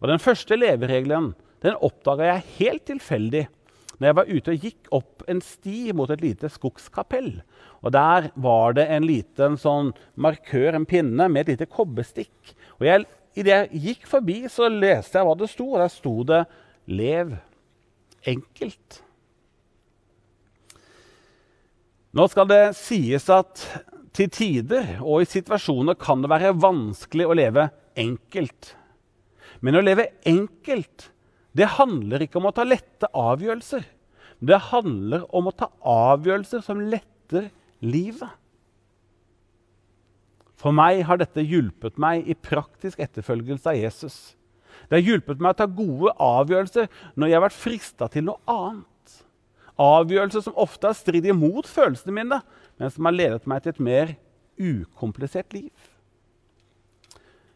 Og 0.00 0.08
Den 0.08 0.24
første 0.24 0.56
leveregelen 0.56 1.34
den 1.60 1.76
oppdaga 1.84 2.30
jeg 2.30 2.48
helt 2.56 2.86
tilfeldig 2.88 3.44
når 3.98 4.08
jeg 4.08 4.18
var 4.22 4.32
ute 4.32 4.54
og 4.54 4.64
gikk 4.66 4.90
opp 5.02 5.28
en 5.30 5.44
sti 5.44 5.92
mot 5.92 6.10
et 6.10 6.24
lite 6.24 6.48
skogskapell. 6.50 7.30
Og 7.84 7.92
Der 7.92 8.32
var 8.40 8.72
det 8.80 8.88
en 8.88 9.04
liten 9.04 9.60
sånn 9.60 9.92
markør, 10.16 10.80
en 10.80 10.88
pinne, 10.88 11.28
med 11.28 11.44
et 11.44 11.58
lite 11.58 11.68
kobberstikk. 11.68 12.56
Og 12.80 12.88
Idet 12.88 13.52
jeg 13.52 13.84
gikk 13.84 14.08
forbi, 14.08 14.42
så 14.48 14.72
leste 14.72 15.20
jeg 15.20 15.28
hva 15.28 15.36
det 15.36 15.52
sto, 15.52 15.74
der 15.76 15.92
sto 15.92 16.22
det 16.24 16.46
'Lev 16.88 17.36
enkelt'. 18.28 19.00
Nå 22.12 22.26
skal 22.28 22.48
det 22.50 22.62
sies 22.76 23.28
at 23.32 23.62
til 24.12 24.28
tider 24.28 24.98
og 25.00 25.22
i 25.22 25.28
situasjoner 25.28 25.96
kan 25.96 26.20
det 26.20 26.28
være 26.28 26.52
vanskelig 26.60 27.24
å 27.28 27.36
leve 27.36 27.70
enkelt. 27.96 28.74
Men 29.64 29.78
å 29.78 29.84
leve 29.84 30.10
enkelt 30.28 31.08
det 31.56 31.68
handler 31.78 32.24
ikke 32.24 32.40
om 32.40 32.48
å 32.48 32.54
ta 32.56 32.64
lette 32.64 33.08
avgjørelser. 33.16 33.84
Det 34.42 34.58
handler 34.72 35.26
om 35.36 35.48
å 35.48 35.56
ta 35.56 35.68
avgjørelser 35.86 36.64
som 36.64 36.80
letter 36.92 37.50
livet. 37.84 38.30
For 40.58 40.74
meg 40.74 41.02
har 41.08 41.18
dette 41.18 41.42
hjulpet 41.42 41.98
meg 42.00 42.28
i 42.28 42.38
praktisk 42.38 43.00
etterfølgelse 43.02 43.72
av 43.72 43.78
Jesus. 43.78 44.16
Det 44.88 44.98
har 44.98 45.10
hjulpet 45.10 45.42
meg 45.42 45.54
å 45.54 45.58
ta 45.60 45.68
gode 45.68 46.14
avgjørelser 46.22 46.88
når 47.14 47.30
jeg 47.30 47.38
har 47.38 47.44
vært 47.46 47.60
frista 47.60 48.08
til 48.12 48.26
noe 48.28 48.40
annet. 48.50 48.88
Avgjørelser 49.80 50.44
som 50.44 50.58
ofte 50.60 50.90
har 50.90 50.98
stridd 50.98 51.26
imot 51.28 51.70
følelsene 51.70 52.14
mine, 52.16 52.40
men 52.78 52.92
som 52.92 53.08
har 53.08 53.16
ledet 53.16 53.48
meg 53.48 53.64
til 53.64 53.74
et 53.74 53.82
mer 53.82 54.14
ukomplisert 54.60 55.54
liv. 55.56 55.72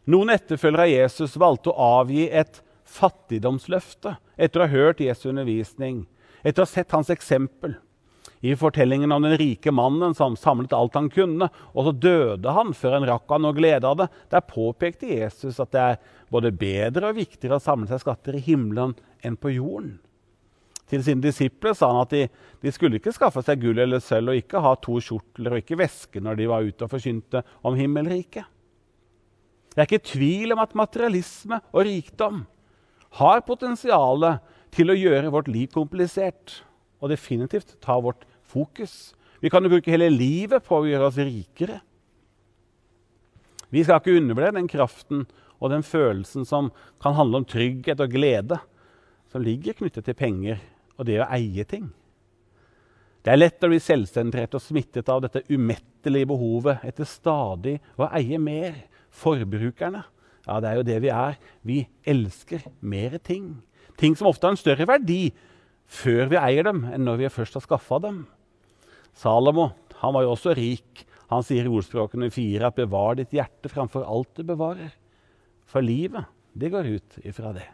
Noen 0.06 0.30
etterfølgere 0.30 0.86
av 0.86 0.92
Jesus 0.92 1.34
valgte 1.40 1.72
å 1.72 1.90
avgi 2.00 2.28
et 2.30 2.60
fattigdomsløfte 2.86 4.14
etter 4.38 4.62
å 4.62 4.68
ha 4.68 4.72
hørt 4.72 5.02
Jesu 5.02 5.28
undervisning, 5.32 6.04
etter 6.46 6.62
å 6.62 6.66
ha 6.68 6.70
sett 6.70 6.94
hans 6.94 7.10
eksempel. 7.10 7.74
I 8.40 8.52
fortellingen 8.56 9.12
om 9.12 9.24
den 9.24 9.36
rike 9.40 9.72
mannen 9.72 10.14
som 10.14 10.36
samlet 10.36 10.74
alt 10.76 10.94
han 10.94 11.08
kunne, 11.10 11.48
og 11.72 11.86
så 11.86 11.92
døde 11.92 12.52
han 12.52 12.74
før 12.76 12.98
han 12.98 13.06
rakk 13.08 13.30
han 13.32 13.46
noe 13.46 13.56
glede 13.56 13.88
av 13.88 14.00
det, 14.02 14.08
der 14.32 14.44
påpekte 14.44 15.08
Jesus 15.08 15.60
at 15.62 15.72
det 15.72 15.84
er 15.84 16.00
både 16.32 16.52
bedre 16.52 17.10
og 17.10 17.20
viktigere 17.20 17.56
å 17.56 17.64
samle 17.64 17.88
seg 17.90 18.02
skatter 18.04 18.36
i 18.36 18.44
himmelen 18.44 18.92
enn 19.24 19.38
på 19.40 19.54
jorden. 19.56 19.96
Til 20.86 21.02
sine 21.02 21.24
disipler 21.24 21.74
sa 21.74 21.88
han 21.90 22.04
at 22.04 22.12
de, 22.14 22.26
de 22.62 22.72
skulle 22.74 23.00
ikke 23.00 23.14
skaffe 23.14 23.42
seg 23.42 23.58
gull 23.62 23.80
eller 23.82 24.02
sølv 24.02 24.30
og 24.30 24.42
ikke 24.42 24.62
ha 24.62 24.74
to 24.78 25.00
kjortler 25.02 25.56
og 25.56 25.64
ikke 25.64 25.80
væske 25.80 26.22
når 26.22 26.38
de 26.38 26.50
var 26.50 26.66
ute 26.66 26.86
og 26.86 26.92
forkynte 26.92 27.42
om 27.66 27.78
himmelriket. 27.78 28.46
Det 29.74 29.82
er 29.82 29.88
ikke 29.88 30.12
tvil 30.12 30.54
om 30.54 30.62
at 30.62 30.76
materialisme 30.78 31.58
og 31.72 31.88
rikdom 31.88 32.44
har 33.18 33.42
potensialet 33.48 34.44
til 34.76 34.92
å 34.92 34.96
gjøre 34.96 35.32
vårt 35.34 35.50
liv 35.50 35.68
komplisert 35.74 36.60
og 37.00 37.12
definitivt 37.12 37.76
ta 37.84 37.98
vårt 38.00 38.24
fokus. 38.48 39.14
Vi 39.42 39.50
kan 39.52 39.64
jo 39.64 39.72
bruke 39.72 39.92
hele 39.92 40.08
livet 40.12 40.64
på 40.64 40.78
å 40.78 40.86
gjøre 40.88 41.10
oss 41.10 41.18
rikere. 41.20 41.80
Vi 43.72 43.82
skal 43.84 44.00
ikke 44.00 44.16
undervurdere 44.16 44.56
den 44.60 44.70
kraften 44.70 45.26
og 45.58 45.72
den 45.72 45.84
følelsen 45.84 46.46
som 46.48 46.70
kan 47.02 47.16
handle 47.18 47.42
om 47.42 47.48
trygghet 47.48 48.00
og 48.00 48.12
glede, 48.14 48.58
som 49.32 49.44
ligger 49.44 49.76
knyttet 49.76 50.06
til 50.06 50.16
penger 50.16 50.60
og 50.96 51.08
det 51.08 51.20
å 51.20 51.30
eie 51.34 51.64
ting. 51.68 51.88
Det 53.26 53.32
er 53.34 53.40
lett 53.40 53.64
å 53.66 53.68
bli 53.72 53.80
selvsentrert 53.82 54.54
og 54.54 54.62
smittet 54.62 55.08
av 55.10 55.24
dette 55.24 55.42
umettelige 55.50 56.28
behovet 56.30 56.84
etter 56.86 57.08
stadig 57.10 57.74
å 57.98 58.06
eie 58.14 58.38
mer. 58.38 58.76
Forbrukerne. 59.16 60.02
Ja, 60.44 60.58
det 60.60 60.68
er 60.68 60.76
jo 60.76 60.86
det 60.86 60.96
vi 61.02 61.10
er. 61.10 61.38
Vi 61.66 61.78
elsker 62.06 62.66
mer 62.84 63.16
ting. 63.24 63.54
Ting 63.98 64.14
som 64.14 64.28
ofte 64.28 64.46
har 64.46 64.54
en 64.54 64.60
større 64.60 64.86
verdi 64.86 65.32
før 65.86 66.30
vi 66.32 66.38
eier 66.40 66.66
dem, 66.66 66.84
enn 66.90 67.06
når 67.06 67.20
vi 67.22 67.32
først 67.32 67.58
har 67.58 67.64
skaffa 67.64 68.00
dem. 68.02 68.24
Salomo 69.16 69.70
han 70.02 70.12
var 70.12 70.26
jo 70.26 70.34
også 70.34 70.54
rik. 70.56 71.06
Han 71.32 71.44
sier 71.46 71.66
i 71.66 71.72
ordspråkene 71.72 72.28
fire 72.30 72.68
at 72.68 72.76
'bevar 72.76 73.16
ditt 73.16 73.32
hjerte 73.34 73.70
framfor 73.72 74.04
alt 74.04 74.34
du 74.36 74.44
bevarer'. 74.44 74.92
For 75.66 75.80
livet, 75.80 76.26
det 76.54 76.70
går 76.70 76.86
ut 76.86 77.18
ifra 77.24 77.52
det. 77.52 77.66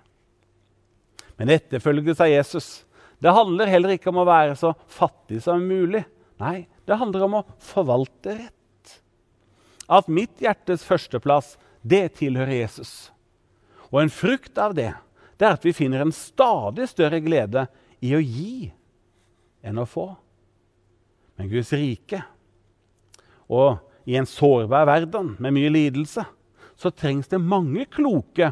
Men 1.36 1.50
etterfølgelse 1.50 2.22
av 2.22 2.30
Jesus 2.30 2.84
det 3.22 3.30
handler 3.30 3.70
heller 3.70 3.94
ikke 3.94 4.10
om 4.10 4.18
å 4.18 4.26
være 4.26 4.56
så 4.58 4.72
fattig 4.90 5.42
som 5.44 5.62
mulig. 5.62 6.02
Nei, 6.42 6.66
det 6.86 6.98
handler 6.98 7.22
om 7.28 7.36
å 7.38 7.46
forvalte 7.62 8.34
rett. 8.34 8.94
At 9.86 10.08
mitt 10.10 10.42
hjertes 10.42 10.82
førsteplass, 10.82 11.54
det 11.86 12.16
tilhører 12.18 12.64
Jesus. 12.64 13.12
Og 13.92 14.02
en 14.02 14.10
frukt 14.10 14.58
av 14.58 14.74
det, 14.74 14.90
det 15.38 15.46
er 15.46 15.54
at 15.54 15.66
vi 15.66 15.74
finner 15.76 16.02
en 16.02 16.14
stadig 16.14 16.88
større 16.90 17.20
glede 17.22 17.68
i 18.02 18.12
å 18.16 18.20
gi 18.20 18.72
enn 19.62 19.78
å 19.78 19.86
få. 19.88 20.08
Men 21.38 21.50
Guds 21.50 21.72
rike 21.76 22.22
og 23.52 23.80
i 24.08 24.16
en 24.18 24.26
sårbar 24.26 24.88
verden 24.88 25.36
med 25.42 25.54
mye 25.54 25.70
lidelse 25.72 26.24
så 26.78 26.90
trengs 26.90 27.30
det 27.30 27.38
mange 27.38 27.86
kloke 27.92 28.50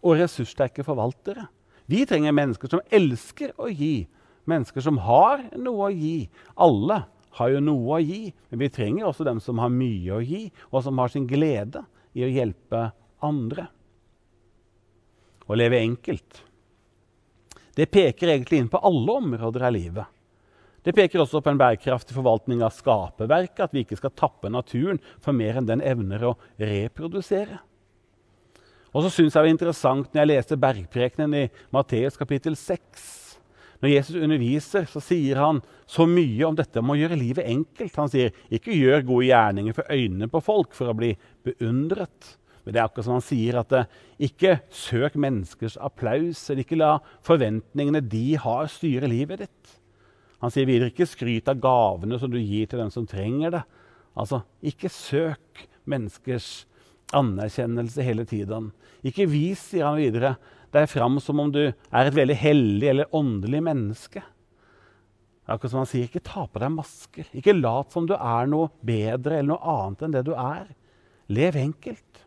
og 0.00 0.16
ressurssterke 0.18 0.84
forvaltere. 0.86 1.46
Vi 1.90 2.02
trenger 2.08 2.34
mennesker 2.34 2.70
som 2.70 2.82
elsker 2.90 3.52
å 3.60 3.68
gi, 3.70 4.08
mennesker 4.50 4.82
som 4.82 4.98
har 5.04 5.44
noe 5.58 5.90
å 5.90 5.94
gi. 5.94 6.28
Alle 6.58 7.02
har 7.38 7.52
jo 7.52 7.62
noe 7.62 7.98
å 7.98 8.02
gi, 8.02 8.30
men 8.50 8.62
vi 8.62 8.70
trenger 8.72 9.06
også 9.06 9.26
dem 9.26 9.40
som 9.42 9.60
har 9.62 9.70
mye 9.74 10.16
å 10.16 10.22
gi, 10.24 10.48
og 10.70 10.82
som 10.86 10.98
har 10.98 11.12
sin 11.12 11.28
glede 11.30 11.84
i 12.16 12.24
å 12.26 12.30
hjelpe 12.30 12.88
andre. 13.22 13.68
Å 15.46 15.58
leve 15.58 15.82
enkelt 15.82 16.42
det 17.80 17.86
peker 17.88 18.28
egentlig 18.28 18.58
inn 18.60 18.68
på 18.68 18.80
alle 18.84 19.14
områder 19.22 19.62
av 19.64 19.72
livet. 19.72 20.16
Det 20.84 20.92
peker 20.96 21.22
også 21.22 21.40
på 21.40 21.52
en 21.52 21.60
bærekraftig 21.60 22.12
forvaltning 22.12 22.60
av 22.64 22.74
skaperverket, 22.76 23.62
at 23.64 23.72
vi 23.72 23.84
ikke 23.84 23.96
skal 23.96 24.12
tappe 24.16 24.50
naturen 24.52 25.00
for 25.20 25.36
mer 25.36 25.56
enn 25.56 25.68
den 25.68 25.80
evner 25.84 26.26
å 26.28 26.34
reprodusere. 26.60 27.60
Og 28.90 29.04
så 29.06 29.12
syns 29.14 29.32
jeg 29.32 29.38
det 29.38 29.46
var 29.46 29.54
interessant 29.54 30.12
når 30.12 30.20
jeg 30.20 30.30
leste 30.32 30.60
bergprekenen 30.60 31.36
i 31.38 31.46
Matteus 31.72 32.20
kapittel 32.20 32.56
6. 32.58 33.06
Når 33.80 33.94
Jesus 33.94 34.18
underviser, 34.20 34.88
så 34.92 35.00
sier 35.00 35.40
han 35.40 35.62
så 35.88 36.04
mye 36.08 36.48
om 36.48 36.58
dette 36.58 36.82
med 36.84 36.98
å 36.98 37.00
gjøre 37.00 37.20
livet 37.20 37.48
enkelt. 37.48 37.96
Han 37.96 38.12
sier 38.12 38.34
ikke 38.52 38.76
'gjør 38.76 39.06
gode 39.08 39.30
gjerninger 39.30 39.76
for 39.78 39.88
øynene 39.88 40.28
på 40.28 40.44
folk 40.44 40.76
for 40.76 40.92
å 40.92 40.96
bli 41.00 41.14
beundret'. 41.46 42.36
Det 42.70 42.78
er 42.78 42.86
akkurat 42.86 43.06
som 43.06 43.16
han 43.16 43.24
sier 43.26 43.58
at 43.60 43.72
det, 43.72 43.82
ikke 44.30 44.60
søk 44.74 45.16
menneskers 45.18 45.76
applaus, 45.82 46.44
eller 46.48 46.62
ikke 46.62 46.78
la 46.78 46.92
forventningene 47.26 48.02
de 48.06 48.24
har, 48.38 48.70
styre 48.70 49.10
livet 49.10 49.42
ditt. 49.44 49.76
Han 50.40 50.52
sier 50.54 50.68
videre 50.68 50.92
ikke 50.92 51.08
skryt 51.08 51.50
av 51.50 51.60
gavene 51.60 52.18
som 52.20 52.30
du 52.32 52.38
gir 52.38 52.70
til 52.70 52.80
den 52.80 52.92
som 52.94 53.08
trenger 53.08 53.58
det. 53.58 53.62
Altså, 54.18 54.42
ikke 54.64 54.90
søk 54.92 55.66
menneskers 55.90 56.64
anerkjennelse 57.16 58.04
hele 58.06 58.24
tiden. 58.28 58.70
Ikke 59.06 59.28
vis, 59.28 59.70
sier 59.72 59.88
han 59.88 60.00
videre, 60.00 60.36
deg 60.70 60.86
fram 60.90 61.18
som 61.22 61.42
om 61.42 61.50
du 61.52 61.64
er 61.66 62.04
et 62.06 62.14
veldig 62.16 62.36
hellig 62.38 62.90
eller 62.92 63.16
åndelig 63.16 63.62
menneske. 63.66 64.22
Akkurat 65.50 65.72
som 65.72 65.82
han 65.82 65.90
sier, 65.90 66.06
ikke 66.06 66.22
ta 66.22 66.46
på 66.46 66.62
deg 66.62 66.70
masker. 66.76 67.30
Ikke 67.34 67.56
lat 67.56 67.90
som 67.90 68.06
du 68.06 68.14
er 68.14 68.50
noe 68.50 68.70
bedre 68.86 69.40
eller 69.40 69.56
noe 69.56 69.74
annet 69.74 70.04
enn 70.06 70.14
det 70.14 70.24
du 70.28 70.34
er. 70.36 70.68
Lev 71.32 71.58
enkelt. 71.58 72.24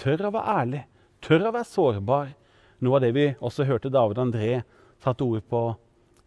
Tør 0.00 0.28
å 0.28 0.32
være 0.32 0.56
ærlig. 0.62 0.82
Tør 1.20 1.48
å 1.48 1.54
være 1.54 1.68
sårbar. 1.68 2.34
Noe 2.80 2.96
av 2.96 3.04
det 3.04 3.12
vi 3.16 3.26
også 3.44 3.66
hørte 3.68 3.92
David 3.92 4.20
André 4.22 4.62
tatt 5.04 5.20
ord 5.24 5.44
på 5.50 5.64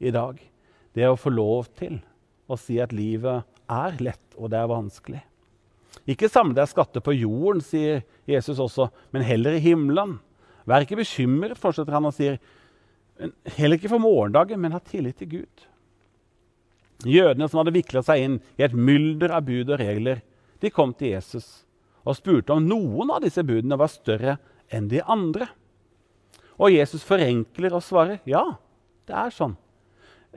i 0.04 0.12
dag. 0.14 0.38
Det 0.94 1.08
å 1.10 1.18
få 1.18 1.34
lov 1.34 1.72
til 1.80 1.98
å 2.46 2.58
si 2.60 2.78
at 2.82 2.94
livet 2.94 3.48
er 3.72 3.98
lett, 4.04 4.26
og 4.38 4.52
det 4.54 4.60
er 4.60 4.70
vanskelig. 4.70 5.24
Ikke 6.10 6.30
samle 6.30 6.58
deg 6.58 6.70
skatter 6.70 7.02
på 7.06 7.16
jorden, 7.16 7.62
sier 7.66 8.04
Jesus 8.30 8.62
også, 8.62 8.90
men 9.14 9.26
heller 9.26 9.58
i 9.58 9.64
himmelen. 9.64 10.18
Vær 10.70 10.86
ikke 10.86 11.00
bekymret, 11.00 11.58
fortsetter 11.60 11.96
han 11.96 12.10
og 12.10 12.16
sier. 12.16 12.38
Heller 13.58 13.80
ikke 13.80 13.92
for 13.92 14.04
morgendagen, 14.04 14.62
men 14.62 14.76
ha 14.76 14.82
tillit 14.84 15.18
til 15.22 15.32
Gud. 15.40 15.68
Jødene 17.10 17.50
som 17.50 17.62
hadde 17.62 17.76
vikla 17.76 18.04
seg 18.06 18.22
inn 18.22 18.40
i 18.60 18.66
et 18.66 18.76
mylder 18.78 19.34
av 19.36 19.48
bud 19.48 19.74
og 19.74 19.82
regler, 19.82 20.22
de 20.62 20.72
kom 20.72 20.94
til 20.96 21.16
Jesus 21.16 21.64
og 22.04 22.18
spurte 22.18 22.56
om 22.56 22.66
noen 22.68 23.12
av 23.14 23.24
disse 23.24 23.44
budene 23.48 23.80
var 23.80 23.92
større 23.92 24.38
enn 24.74 24.90
de 24.92 25.02
andre. 25.02 25.48
Og 26.60 26.74
Jesus 26.74 27.06
forenkler 27.08 27.76
og 27.76 27.84
svarer 27.86 28.22
ja, 28.30 28.44
det 29.08 29.16
er 29.18 29.34
sånn. 29.34 29.56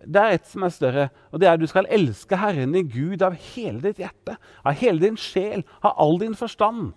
Det 0.04 0.20
er 0.20 0.37
ett 0.37 0.49
som 0.49 0.64
er 0.66 0.73
større, 0.75 1.04
og 1.32 1.40
det 1.40 1.49
er 1.49 1.56
at 1.56 1.62
du 1.62 1.68
skal 1.70 1.88
elske 1.92 2.37
Herren 2.37 2.75
i 2.76 2.85
Gud 2.85 3.23
av 3.25 3.37
hele 3.54 3.80
ditt 3.80 4.02
hjerte, 4.02 4.37
av 4.61 4.76
hele 4.76 5.00
din 5.00 5.16
sjel, 5.16 5.64
av 5.80 5.96
all 6.02 6.18
din 6.20 6.37
forstand. 6.37 6.90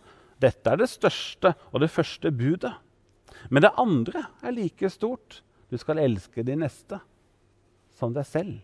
Dette 0.44 0.72
er 0.72 0.82
det 0.82 0.90
største 0.92 1.54
og 1.72 1.80
det 1.84 1.92
første 1.94 2.32
budet. 2.36 2.74
Men 3.48 3.64
det 3.64 3.76
andre 3.80 4.26
er 4.44 4.56
like 4.56 4.92
stort. 4.92 5.42
Du 5.72 5.78
skal 5.80 6.02
elske 6.02 6.44
din 6.44 6.60
neste 6.64 7.00
som 7.96 8.12
deg 8.16 8.28
selv. 8.28 8.60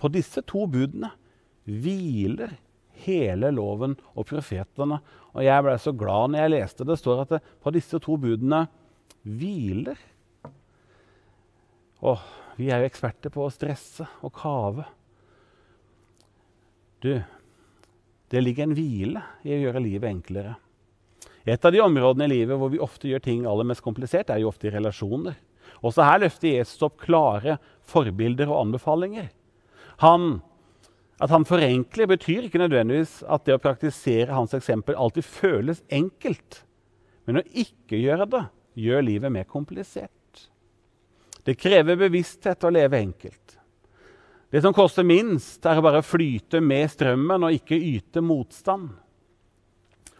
På 0.00 0.10
disse 0.10 0.42
to 0.48 0.64
budene 0.70 1.12
hviler 1.68 2.56
hele 3.06 3.50
loven 3.54 3.96
og 4.14 4.28
profetene. 4.28 5.00
Og 5.34 5.42
jeg 5.46 5.64
ble 5.66 5.76
så 5.80 5.94
glad 5.96 6.32
når 6.32 6.44
jeg 6.44 6.54
leste 6.54 6.84
det. 6.84 6.92
Det 6.92 7.00
står 7.02 7.24
at 7.24 7.34
det, 7.34 7.42
på 7.62 7.72
disse 7.74 8.00
to 8.02 8.16
budene 8.20 8.64
hviler. 9.22 9.98
Åh, 12.00 12.24
vi 12.56 12.70
er 12.70 12.82
jo 12.82 12.88
eksperter 12.88 13.32
på 13.32 13.44
å 13.44 13.52
stresse 13.52 14.06
og 14.24 14.32
kave. 14.36 14.86
Du, 17.00 17.12
det 18.30 18.42
ligger 18.42 18.66
en 18.66 18.76
hvile 18.76 19.22
i 19.46 19.54
å 19.56 19.62
gjøre 19.66 19.84
livet 19.84 20.10
enklere. 20.10 20.56
Et 21.48 21.64
av 21.64 21.72
de 21.72 21.80
områdene 21.80 22.26
i 22.28 22.34
livet 22.34 22.58
hvor 22.60 22.70
vi 22.72 22.82
ofte 22.82 23.08
gjør 23.08 23.22
ting 23.24 23.46
aller 23.48 23.68
mest 23.68 23.84
komplisert, 23.84 24.28
er 24.28 24.42
jo 24.42 24.50
ofte 24.52 24.68
i 24.68 24.74
relasjoner. 24.74 25.38
Også 25.80 26.04
her 26.04 26.20
løfter 26.20 26.52
Jesus 26.52 26.82
opp 26.84 26.98
klare 27.00 27.56
forbilder 27.88 28.50
og 28.50 28.66
anbefalinger. 28.66 29.30
Han, 30.04 30.40
at 31.20 31.30
han 31.30 31.44
forenkler, 31.44 32.08
betyr 32.08 32.46
ikke 32.46 32.62
nødvendigvis 32.62 33.20
at 33.28 33.44
det 33.44 33.58
å 33.58 33.60
praktisere 33.62 34.32
hans 34.32 34.54
eksempel 34.56 34.96
alltid 34.96 35.26
føles 35.26 35.82
enkelt. 35.92 36.62
Men 37.28 37.42
å 37.42 37.46
ikke 37.52 38.00
gjøre 38.00 38.28
det 38.32 38.46
gjør 38.80 39.04
livet 39.04 39.34
mer 39.34 39.44
komplisert. 39.48 40.10
Det 41.44 41.58
krever 41.60 41.98
bevissthet 42.00 42.64
å 42.64 42.72
leve 42.72 43.00
enkelt. 43.00 43.56
Det 44.50 44.62
som 44.64 44.74
koster 44.74 45.06
minst, 45.06 45.62
er 45.66 45.78
å 45.78 45.84
bare 45.84 46.02
flyte 46.02 46.58
med 46.64 46.88
strømmen 46.90 47.46
og 47.46 47.54
ikke 47.54 47.78
yte 47.78 48.22
motstand. 48.24 48.88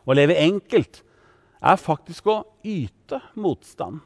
Å 0.04 0.16
leve 0.16 0.36
enkelt 0.38 1.02
er 1.60 1.80
faktisk 1.80 2.28
å 2.30 2.42
yte 2.62 3.18
motstand. 3.40 3.98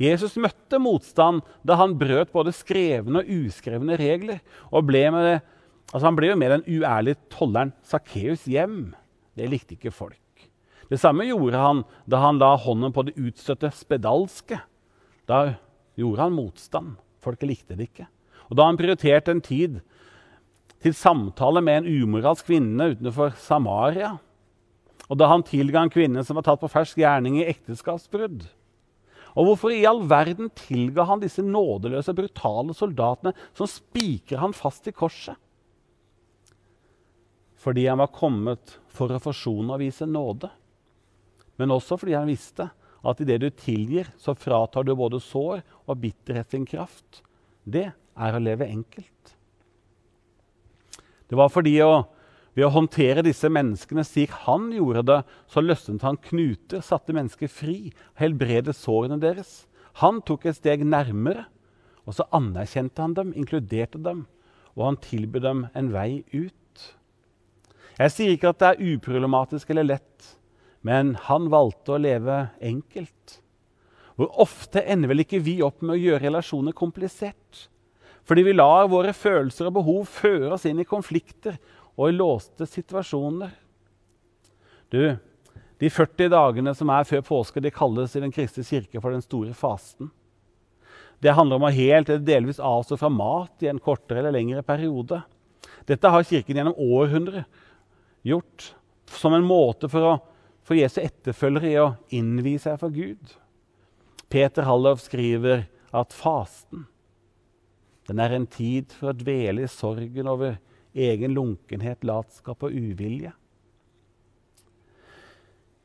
Jesus 0.00 0.38
møtte 0.40 0.80
motstand 0.80 1.44
da 1.66 1.76
han 1.76 1.96
brøt 2.00 2.32
både 2.32 2.54
skrevne 2.56 3.20
og 3.20 3.32
uskrevne 3.46 3.98
regler. 4.00 4.40
og 4.70 4.86
ble 4.88 5.10
med 5.10 5.24
det, 5.24 5.40
altså 5.92 6.06
Han 6.06 6.18
ble 6.18 6.32
jo 6.32 6.38
med 6.38 6.54
den 6.54 6.66
uærlige 6.80 7.18
tolleren 7.32 7.72
Sakkeus 7.82 8.46
hjem. 8.50 8.94
Det 9.36 9.48
likte 9.50 9.76
ikke 9.76 9.94
folk. 9.94 10.18
Det 10.90 10.98
samme 10.98 11.26
gjorde 11.28 11.58
han 11.58 11.84
da 12.10 12.22
han 12.24 12.40
la 12.42 12.56
hånden 12.58 12.94
på 12.94 13.06
det 13.06 13.18
utstøtte 13.18 13.70
spedalske. 13.74 14.58
Da 15.30 15.54
gjorde 15.98 16.24
han 16.24 16.34
motstand. 16.34 16.96
Folk 17.22 17.42
likte 17.46 17.76
det 17.78 17.90
ikke. 17.90 18.08
Og 18.50 18.58
da 18.58 18.66
han 18.66 18.78
prioriterte 18.80 19.34
en 19.34 19.44
tid 19.44 19.78
til 20.80 20.96
samtale 20.96 21.62
med 21.62 21.82
en 21.82 22.02
umoralsk 22.02 22.48
kvinne 22.48 22.90
utenfor 22.94 23.34
Samaria, 23.38 24.16
og 25.10 25.18
da 25.18 25.26
han 25.30 25.44
tilga 25.46 25.82
en 25.82 25.92
kvinne 25.92 26.22
som 26.24 26.38
var 26.38 26.46
tatt 26.46 26.62
på 26.62 26.70
fersk 26.70 27.00
gjerning 27.02 27.40
i 27.40 27.46
ekteskapsbrudd, 27.50 28.46
og 29.38 29.46
hvorfor 29.46 29.74
i 29.74 29.84
all 29.86 30.00
verden 30.10 30.50
tilga 30.58 31.04
han 31.06 31.20
disse 31.22 31.42
nådeløse, 31.44 32.14
brutale 32.16 32.74
soldatene 32.74 33.34
som 33.54 33.68
spikra 33.70 34.40
han 34.42 34.56
fast 34.56 34.88
i 34.90 34.94
korset? 34.94 35.36
Fordi 37.60 37.86
han 37.86 38.00
var 38.00 38.12
kommet 38.14 38.78
for 38.88 39.12
å 39.12 39.20
forsone 39.20 39.74
og 39.74 39.82
vise 39.82 40.08
nåde. 40.08 40.48
Men 41.60 41.74
også 41.74 41.98
fordi 42.00 42.16
han 42.16 42.30
visste 42.30 42.70
at 43.00 43.20
i 43.20 43.26
det 43.28 43.40
du 43.42 43.48
tilgir, 43.52 44.08
så 44.20 44.36
fratar 44.36 44.84
du 44.84 44.94
både 44.96 45.20
sår 45.20 45.60
og 45.86 46.00
bitterhet 46.00 46.52
sin 46.52 46.64
kraft. 46.68 47.20
Det 47.64 47.90
er 47.92 48.36
å 48.36 48.40
leve 48.40 48.68
enkelt. 48.68 49.36
Det 51.28 51.38
var 51.38 51.52
fordi 51.52 51.76
å 51.84 51.92
ved 52.56 52.66
å 52.66 52.72
håndtere 52.74 53.22
disse 53.24 53.48
menneskene 53.52 54.02
slik 54.06 54.32
han 54.44 54.70
gjorde 54.74 55.04
det, 55.06 55.18
så 55.50 55.62
løsnet 55.62 56.04
han 56.04 56.18
knuter, 56.20 56.82
satte 56.82 57.14
mennesker 57.14 57.50
fri, 57.50 57.92
helbredet 58.18 58.74
sårene 58.76 59.20
deres. 59.22 59.68
Han 60.02 60.20
tok 60.26 60.48
et 60.50 60.58
steg 60.58 60.82
nærmere, 60.86 61.46
og 62.08 62.16
så 62.16 62.26
anerkjente 62.34 63.02
han 63.04 63.14
dem, 63.14 63.34
inkluderte 63.38 64.00
dem, 64.02 64.24
og 64.74 64.86
han 64.88 64.98
tilbød 65.04 65.46
dem 65.46 65.62
en 65.78 65.92
vei 65.94 66.24
ut. 66.34 66.59
Jeg 68.00 68.12
sier 68.14 68.32
ikke 68.32 68.54
at 68.54 68.60
det 68.62 68.68
er 68.70 68.94
uproblematisk 68.94 69.72
eller 69.74 69.84
lett, 69.90 70.28
men 70.86 71.12
han 71.26 71.50
valgte 71.52 71.96
å 71.96 72.00
leve 72.00 72.46
enkelt. 72.64 73.40
Hvor 74.16 74.30
ofte 74.40 74.80
ender 74.88 75.10
vel 75.12 75.22
ikke 75.26 75.42
vi 75.44 75.58
opp 75.64 75.82
med 75.84 75.98
å 75.98 76.00
gjøre 76.00 76.24
relasjoner 76.24 76.76
komplisert? 76.76 77.66
Fordi 78.24 78.44
vi 78.46 78.54
lar 78.56 78.88
våre 78.88 79.12
følelser 79.16 79.68
og 79.68 79.76
behov 79.80 80.08
føre 80.08 80.54
oss 80.56 80.64
inn 80.68 80.80
i 80.80 80.88
konflikter 80.88 81.58
og 81.96 82.08
i 82.08 82.16
låste 82.16 82.68
situasjoner. 82.68 83.52
Du, 84.92 85.02
de 85.80 85.90
40 85.92 86.32
dagene 86.32 86.74
som 86.76 86.92
er 86.92 87.08
før 87.08 87.24
påske, 87.26 87.60
de 87.60 87.72
kalles 87.72 88.16
i 88.16 88.24
Den 88.24 88.32
kristne 88.32 88.64
kirke 88.64 89.00
for 89.00 89.12
den 89.12 89.24
store 89.24 89.52
fasten. 89.56 90.10
Det 91.20 91.36
handler 91.36 91.60
om 91.60 91.68
å 91.68 91.74
helt 91.74 92.08
eller 92.08 92.24
delvis 92.24 92.60
avstå 92.64 92.96
fra 92.96 93.12
mat 93.12 93.60
i 93.64 93.68
en 93.68 93.80
kortere 93.80 94.22
eller 94.22 94.32
lengre 94.32 94.64
periode. 94.64 95.20
Dette 95.88 96.08
har 96.08 96.24
Kirken 96.24 96.56
gjennom 96.56 96.78
århundrer 96.80 97.44
gjort 98.26 98.72
som 99.10 99.34
en 99.34 99.46
måte 99.46 99.88
for, 99.90 100.06
å, 100.06 100.14
for 100.66 100.78
Jesu 100.78 101.00
etterfølgere 101.02 101.70
i 101.70 101.78
å 101.80 101.90
innvie 102.14 102.60
seg 102.62 102.78
for 102.80 102.94
Gud. 102.94 103.34
Peter 104.30 104.66
Hallov 104.68 105.02
skriver 105.02 105.66
at 105.90 106.14
fasten 106.14 106.86
den 108.10 108.18
er 108.18 108.32
en 108.34 108.46
tid 108.50 108.90
for 108.96 109.12
å 109.12 109.14
dvele 109.14 109.62
i 109.62 109.70
sorgen 109.70 110.26
over 110.30 110.56
egen 110.90 111.34
lunkenhet, 111.36 112.02
latskap 112.02 112.64
og 112.66 112.74
uvilje. 112.74 113.30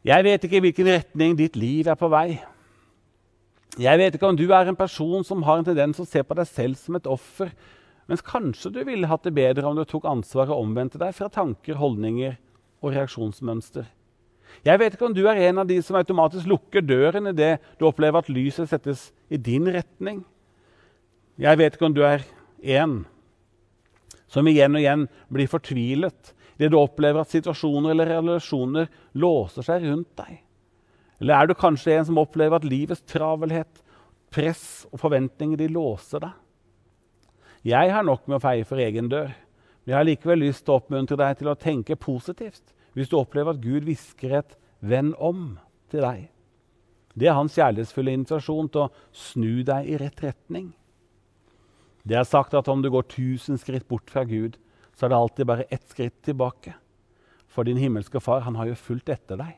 Jeg 0.06 0.26
vet 0.26 0.46
ikke 0.46 0.58
i 0.58 0.64
hvilken 0.66 0.90
retning 0.90 1.36
ditt 1.38 1.58
liv 1.58 1.90
er 1.90 1.98
på 1.98 2.10
vei. 2.10 2.40
Jeg 3.82 4.00
vet 4.00 4.18
ikke 4.18 4.30
om 4.30 4.38
du 4.38 4.48
er 4.48 4.70
en 4.70 4.78
person 4.78 5.26
som 5.28 5.44
har 5.46 5.60
en 5.60 5.68
tendens 5.68 6.02
å 6.02 6.08
se 6.08 6.22
på 6.24 6.38
deg 6.38 6.50
selv 6.50 6.80
som 6.80 6.98
et 6.98 7.10
offer, 7.10 7.52
mens 8.10 8.24
kanskje 8.26 8.72
du 8.74 8.82
ville 8.86 9.10
hatt 9.10 9.26
det 9.26 9.34
bedre 9.36 9.66
om 9.68 9.78
du 9.78 9.86
tok 9.88 10.06
ansvaret 10.10 10.54
og 10.54 10.68
omvendte 10.68 11.02
deg 11.02 11.16
fra 11.18 11.30
tanker, 11.32 11.80
holdninger 11.80 12.38
og 12.84 12.94
reaksjonsmønster. 12.94 13.88
Jeg 14.66 14.80
vet 14.80 14.96
ikke 14.96 15.08
om 15.10 15.16
du 15.16 15.26
er 15.28 15.42
en 15.48 15.64
av 15.64 15.68
de 15.68 15.80
som 15.84 15.98
automatisk 16.00 16.48
lukker 16.50 16.86
døren 16.86 17.32
idet 17.32 17.58
du 17.80 17.88
opplever 17.90 18.22
at 18.22 18.32
lyset 18.32 18.70
settes 18.70 19.10
i 19.30 19.40
din 19.42 19.68
retning. 19.74 20.22
Jeg 21.42 21.60
vet 21.60 21.76
ikke 21.76 21.90
om 21.90 21.96
du 21.96 22.04
er 22.06 22.24
en 22.78 23.02
som 24.32 24.48
igjen 24.48 24.78
og 24.78 24.82
igjen 24.82 25.08
blir 25.34 25.50
fortvilet 25.50 26.32
idet 26.56 26.72
du 26.72 26.80
opplever 26.80 27.26
at 27.26 27.34
situasjoner 27.34 27.92
eller 27.92 28.14
relasjoner 28.16 28.88
låser 29.20 29.66
seg 29.66 29.90
rundt 29.90 30.14
deg? 30.22 30.40
Eller 31.20 31.36
er 31.36 31.50
du 31.50 31.56
kanskje 31.58 31.98
en 31.98 32.08
som 32.08 32.20
opplever 32.22 32.60
at 32.60 32.68
livets 32.68 33.04
travelhet, 33.08 33.82
press 34.32 34.86
og 34.92 35.00
forventninger 35.04 35.60
de 35.60 35.70
låser 35.72 36.24
deg? 36.24 36.34
Jeg 37.66 37.90
har 37.90 38.04
nok 38.06 38.28
med 38.30 38.38
å 38.38 38.44
feie 38.44 38.66
for 38.68 38.78
egen 38.78 39.08
dør, 39.10 39.32
men 39.34 39.90
jeg 39.90 39.98
har 39.98 40.06
likevel 40.06 40.44
lyst 40.44 40.68
til 40.68 40.76
å 40.76 40.80
oppmuntre 40.84 41.18
deg 41.18 41.40
til 41.40 41.50
å 41.50 41.58
tenke 41.58 41.98
positivt 41.98 42.76
hvis 42.94 43.10
du 43.10 43.16
opplever 43.18 43.56
at 43.56 43.64
Gud 43.64 43.88
hvisker 43.88 44.36
et 44.38 44.54
'venn 44.82 45.16
om' 45.18 45.58
til 45.90 46.06
deg. 46.06 46.30
Det 47.18 47.28
er 47.28 47.34
hans 47.34 47.56
kjærlighetsfulle 47.58 48.14
invitasjon 48.14 48.70
til 48.70 48.82
å 48.86 48.92
snu 49.12 49.64
deg 49.64 49.90
i 49.90 49.98
rett 49.98 50.22
retning. 50.22 50.74
Det 52.06 52.16
er 52.16 52.24
sagt 52.24 52.54
at 52.54 52.68
om 52.68 52.82
du 52.84 52.90
går 52.92 53.10
tusen 53.10 53.58
skritt 53.58 53.88
bort 53.88 54.12
fra 54.12 54.24
Gud, 54.24 54.58
så 54.94 55.06
er 55.06 55.10
det 55.10 55.18
alltid 55.18 55.46
bare 55.48 55.66
ett 55.72 55.90
skritt 55.90 56.22
tilbake. 56.22 56.76
For 57.48 57.64
din 57.64 57.78
himmelske 57.78 58.22
far, 58.22 58.42
han 58.42 58.56
har 58.56 58.68
jo 58.68 58.76
fulgt 58.76 59.10
etter 59.10 59.38
deg. 59.38 59.58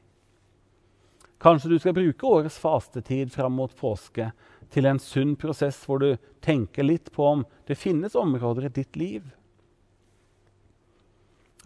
Kanskje 1.39 1.69
du 1.69 1.79
skal 1.79 1.93
bruke 1.93 2.25
årets 2.25 2.57
fastetid 2.57 3.31
fram 3.31 3.51
mot 3.51 3.75
påske 3.75 4.31
til 4.73 4.87
en 4.89 4.99
sunn 5.01 5.35
prosess 5.39 5.79
hvor 5.87 6.01
du 6.03 6.09
tenker 6.43 6.85
litt 6.85 7.11
på 7.13 7.25
om 7.25 7.43
det 7.67 7.79
finnes 7.79 8.15
områder 8.17 8.67
i 8.67 8.73
ditt 8.79 8.99
liv. 8.99 9.25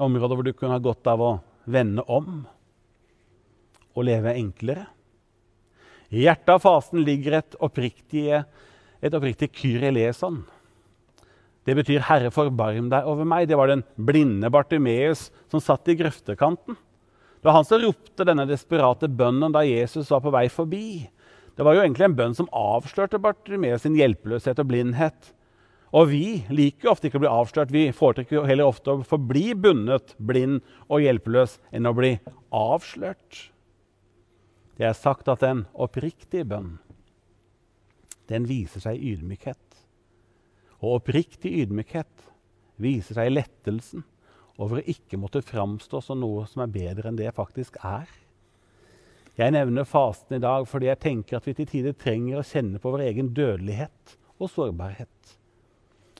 Områder 0.01 0.37
hvor 0.37 0.47
du 0.47 0.53
kunne 0.53 0.75
ha 0.77 0.81
godt 0.81 1.07
av 1.11 1.21
å 1.21 1.31
vende 1.65 2.05
om 2.09 2.43
og 3.91 4.07
leve 4.07 4.33
enklere. 4.39 4.87
I 6.11 6.25
hjertet 6.25 6.55
av 6.55 6.63
fasen 6.63 7.03
ligger 7.07 7.37
et 7.39 7.55
oppriktig, 7.63 8.25
et 8.99 9.15
oppriktig 9.15 9.51
kyreleson. 9.55 10.41
Det 11.63 11.75
betyr 11.77 12.01
'Herre, 12.01 12.31
forbarm 12.31 12.89
deg 12.89 13.05
over 13.05 13.23
meg'. 13.23 13.47
Det 13.47 13.57
var 13.57 13.67
den 13.67 13.83
blinde 13.95 14.49
Bartimeus 14.49 15.29
som 15.49 15.59
satt 15.59 15.87
i 15.87 15.95
grøftekanten. 15.95 16.75
Det 16.75 17.45
var 17.45 17.53
han 17.53 17.65
som 17.65 17.81
ropte 17.81 18.25
denne 18.25 18.47
desperate 18.47 19.07
bønnen 19.07 19.51
da 19.51 19.61
Jesus 19.65 20.09
var 20.09 20.21
på 20.21 20.31
vei 20.31 20.47
forbi. 20.49 21.09
Det 21.57 21.65
var 21.67 21.75
jo 21.75 21.83
egentlig 21.83 22.07
en 22.07 22.17
bønn 22.17 22.35
som 22.37 22.49
avslørte 22.55 23.19
Bartimeus 23.21 23.83
sin 23.85 23.97
hjelpeløshet 23.99 24.59
og 24.61 24.69
blindhet. 24.71 25.31
Og 25.91 26.07
vi 26.13 26.25
liker 26.47 26.87
jo 26.87 26.93
ofte 26.93 27.09
ikke 27.09 27.19
å 27.19 27.23
bli 27.25 27.31
avslørt. 27.31 27.73
Vi 27.75 27.89
foretrekker 27.95 28.47
heller 28.47 28.69
ofte 28.71 28.93
å 28.93 29.03
forbli 29.07 29.51
bundet, 29.59 30.13
blind 30.17 30.61
og 30.87 31.03
hjelpeløs 31.03 31.57
enn 31.75 31.89
å 31.89 31.95
bli 31.97 32.13
avslørt. 32.55 33.49
Det 34.79 34.87
er 34.87 34.95
sagt 34.97 35.27
at 35.29 35.43
en 35.45 35.65
oppriktig 35.75 36.45
bønn 36.49 36.77
den 38.31 38.47
viser 38.47 38.83
seg 38.85 39.01
ydmykhet. 39.03 39.59
Og 40.79 41.01
oppriktig 41.01 41.51
ydmykhet 41.65 42.29
viser 42.81 43.19
seg 43.19 43.33
lettelsen 43.33 44.05
over 44.61 44.79
å 44.79 44.87
ikke 44.93 45.19
måtte 45.19 45.43
framstå 45.43 45.99
som 46.05 46.21
noe 46.23 46.47
som 46.49 46.63
er 46.63 46.71
bedre 46.71 47.11
enn 47.11 47.19
det 47.19 47.33
faktisk 47.35 47.77
er. 47.83 48.07
Jeg 49.39 49.53
nevner 49.55 49.87
fasten 49.87 50.37
i 50.37 50.43
dag 50.43 50.67
fordi 50.67 50.89
jeg 50.89 51.01
tenker 51.01 51.37
at 51.37 51.47
vi 51.47 51.55
til 51.55 51.69
tider 51.69 51.95
trenger 51.97 52.41
å 52.41 52.45
kjenne 52.45 52.81
på 52.81 52.91
vår 52.91 53.05
egen 53.07 53.31
dødelighet 53.35 54.15
og 54.41 54.51
sårbarhet. 54.51 55.35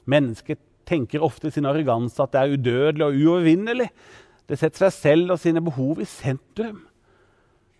Mennesket 0.08 0.60
tenker 0.88 1.22
ofte 1.22 1.50
i 1.50 1.54
sin 1.54 1.68
arroganse 1.68 2.22
at 2.22 2.32
det 2.32 2.40
er 2.40 2.56
udødelig 2.56 3.06
og 3.06 3.18
uovervinnelig. 3.20 3.88
Det 4.48 4.58
setter 4.58 4.88
seg 4.88 4.96
selv 4.96 5.34
og 5.34 5.42
sine 5.42 5.62
behov 5.64 6.00
i 6.02 6.08
sentrum. 6.08 6.82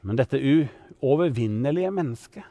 Men 0.02 0.18
dette 0.18 0.38
uovervinnelige 0.38 1.90
mennesket, 1.94 2.46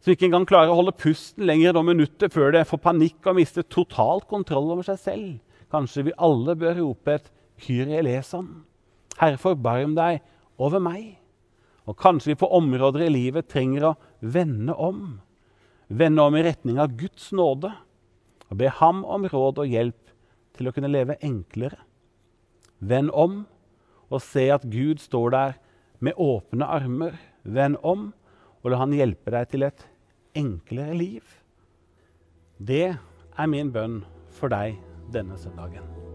som 0.00 0.12
ikke 0.14 0.28
engang 0.28 0.44
klarer 0.46 0.70
å 0.70 0.76
holde 0.78 0.94
pusten 0.94 1.42
lenger 1.48 1.72
enn 1.72 1.80
noen 1.80 1.88
minutter 1.96 2.30
før 2.30 2.52
det 2.54 2.66
får 2.70 2.78
panikk 2.84 3.26
og 3.26 3.38
mister 3.40 3.66
totalt 3.66 4.28
kontroll 4.30 4.68
over 4.76 4.86
seg 4.86 5.00
selv 5.02 5.32
Kanskje 5.72 6.04
vi 6.06 6.12
alle 6.22 6.54
bør 6.54 6.76
rope 6.78 7.16
et 7.16 7.30
Kyrie 7.58 7.98
eleison. 7.98 8.46
Herre, 9.18 9.38
forbarm 9.40 9.96
deg 9.96 10.20
over 10.62 10.78
meg. 10.78 11.16
Og 11.86 11.96
kanskje 11.98 12.32
vi 12.32 12.40
på 12.40 12.50
områder 12.58 13.06
i 13.06 13.12
livet 13.12 13.48
trenger 13.50 13.90
å 13.90 13.96
vende 14.20 14.74
om. 14.74 15.20
Vende 15.86 16.24
om 16.26 16.36
i 16.36 16.42
retning 16.46 16.80
av 16.82 16.96
Guds 16.98 17.30
nåde 17.36 17.70
og 18.46 18.58
be 18.60 18.70
ham 18.80 19.04
om 19.04 19.26
råd 19.26 19.62
og 19.62 19.70
hjelp 19.70 20.12
til 20.56 20.68
å 20.68 20.74
kunne 20.74 20.90
leve 20.90 21.18
enklere. 21.24 21.78
Vend 22.78 23.12
om 23.14 23.44
og 24.10 24.22
se 24.22 24.48
at 24.54 24.66
Gud 24.70 25.02
står 25.02 25.34
der 25.34 25.56
med 25.98 26.18
åpne 26.20 26.66
armer. 26.66 27.16
Vend 27.42 27.78
om 27.82 28.10
og 28.62 28.72
la 28.72 28.82
han 28.82 28.94
hjelpe 28.94 29.30
deg 29.34 29.52
til 29.52 29.66
et 29.68 29.86
enklere 30.36 30.96
liv. 30.98 31.22
Det 32.58 32.96
er 32.96 33.52
min 33.52 33.70
bønn 33.72 34.00
for 34.38 34.52
deg 34.52 34.80
denne 35.14 35.38
søndagen. 35.38 36.05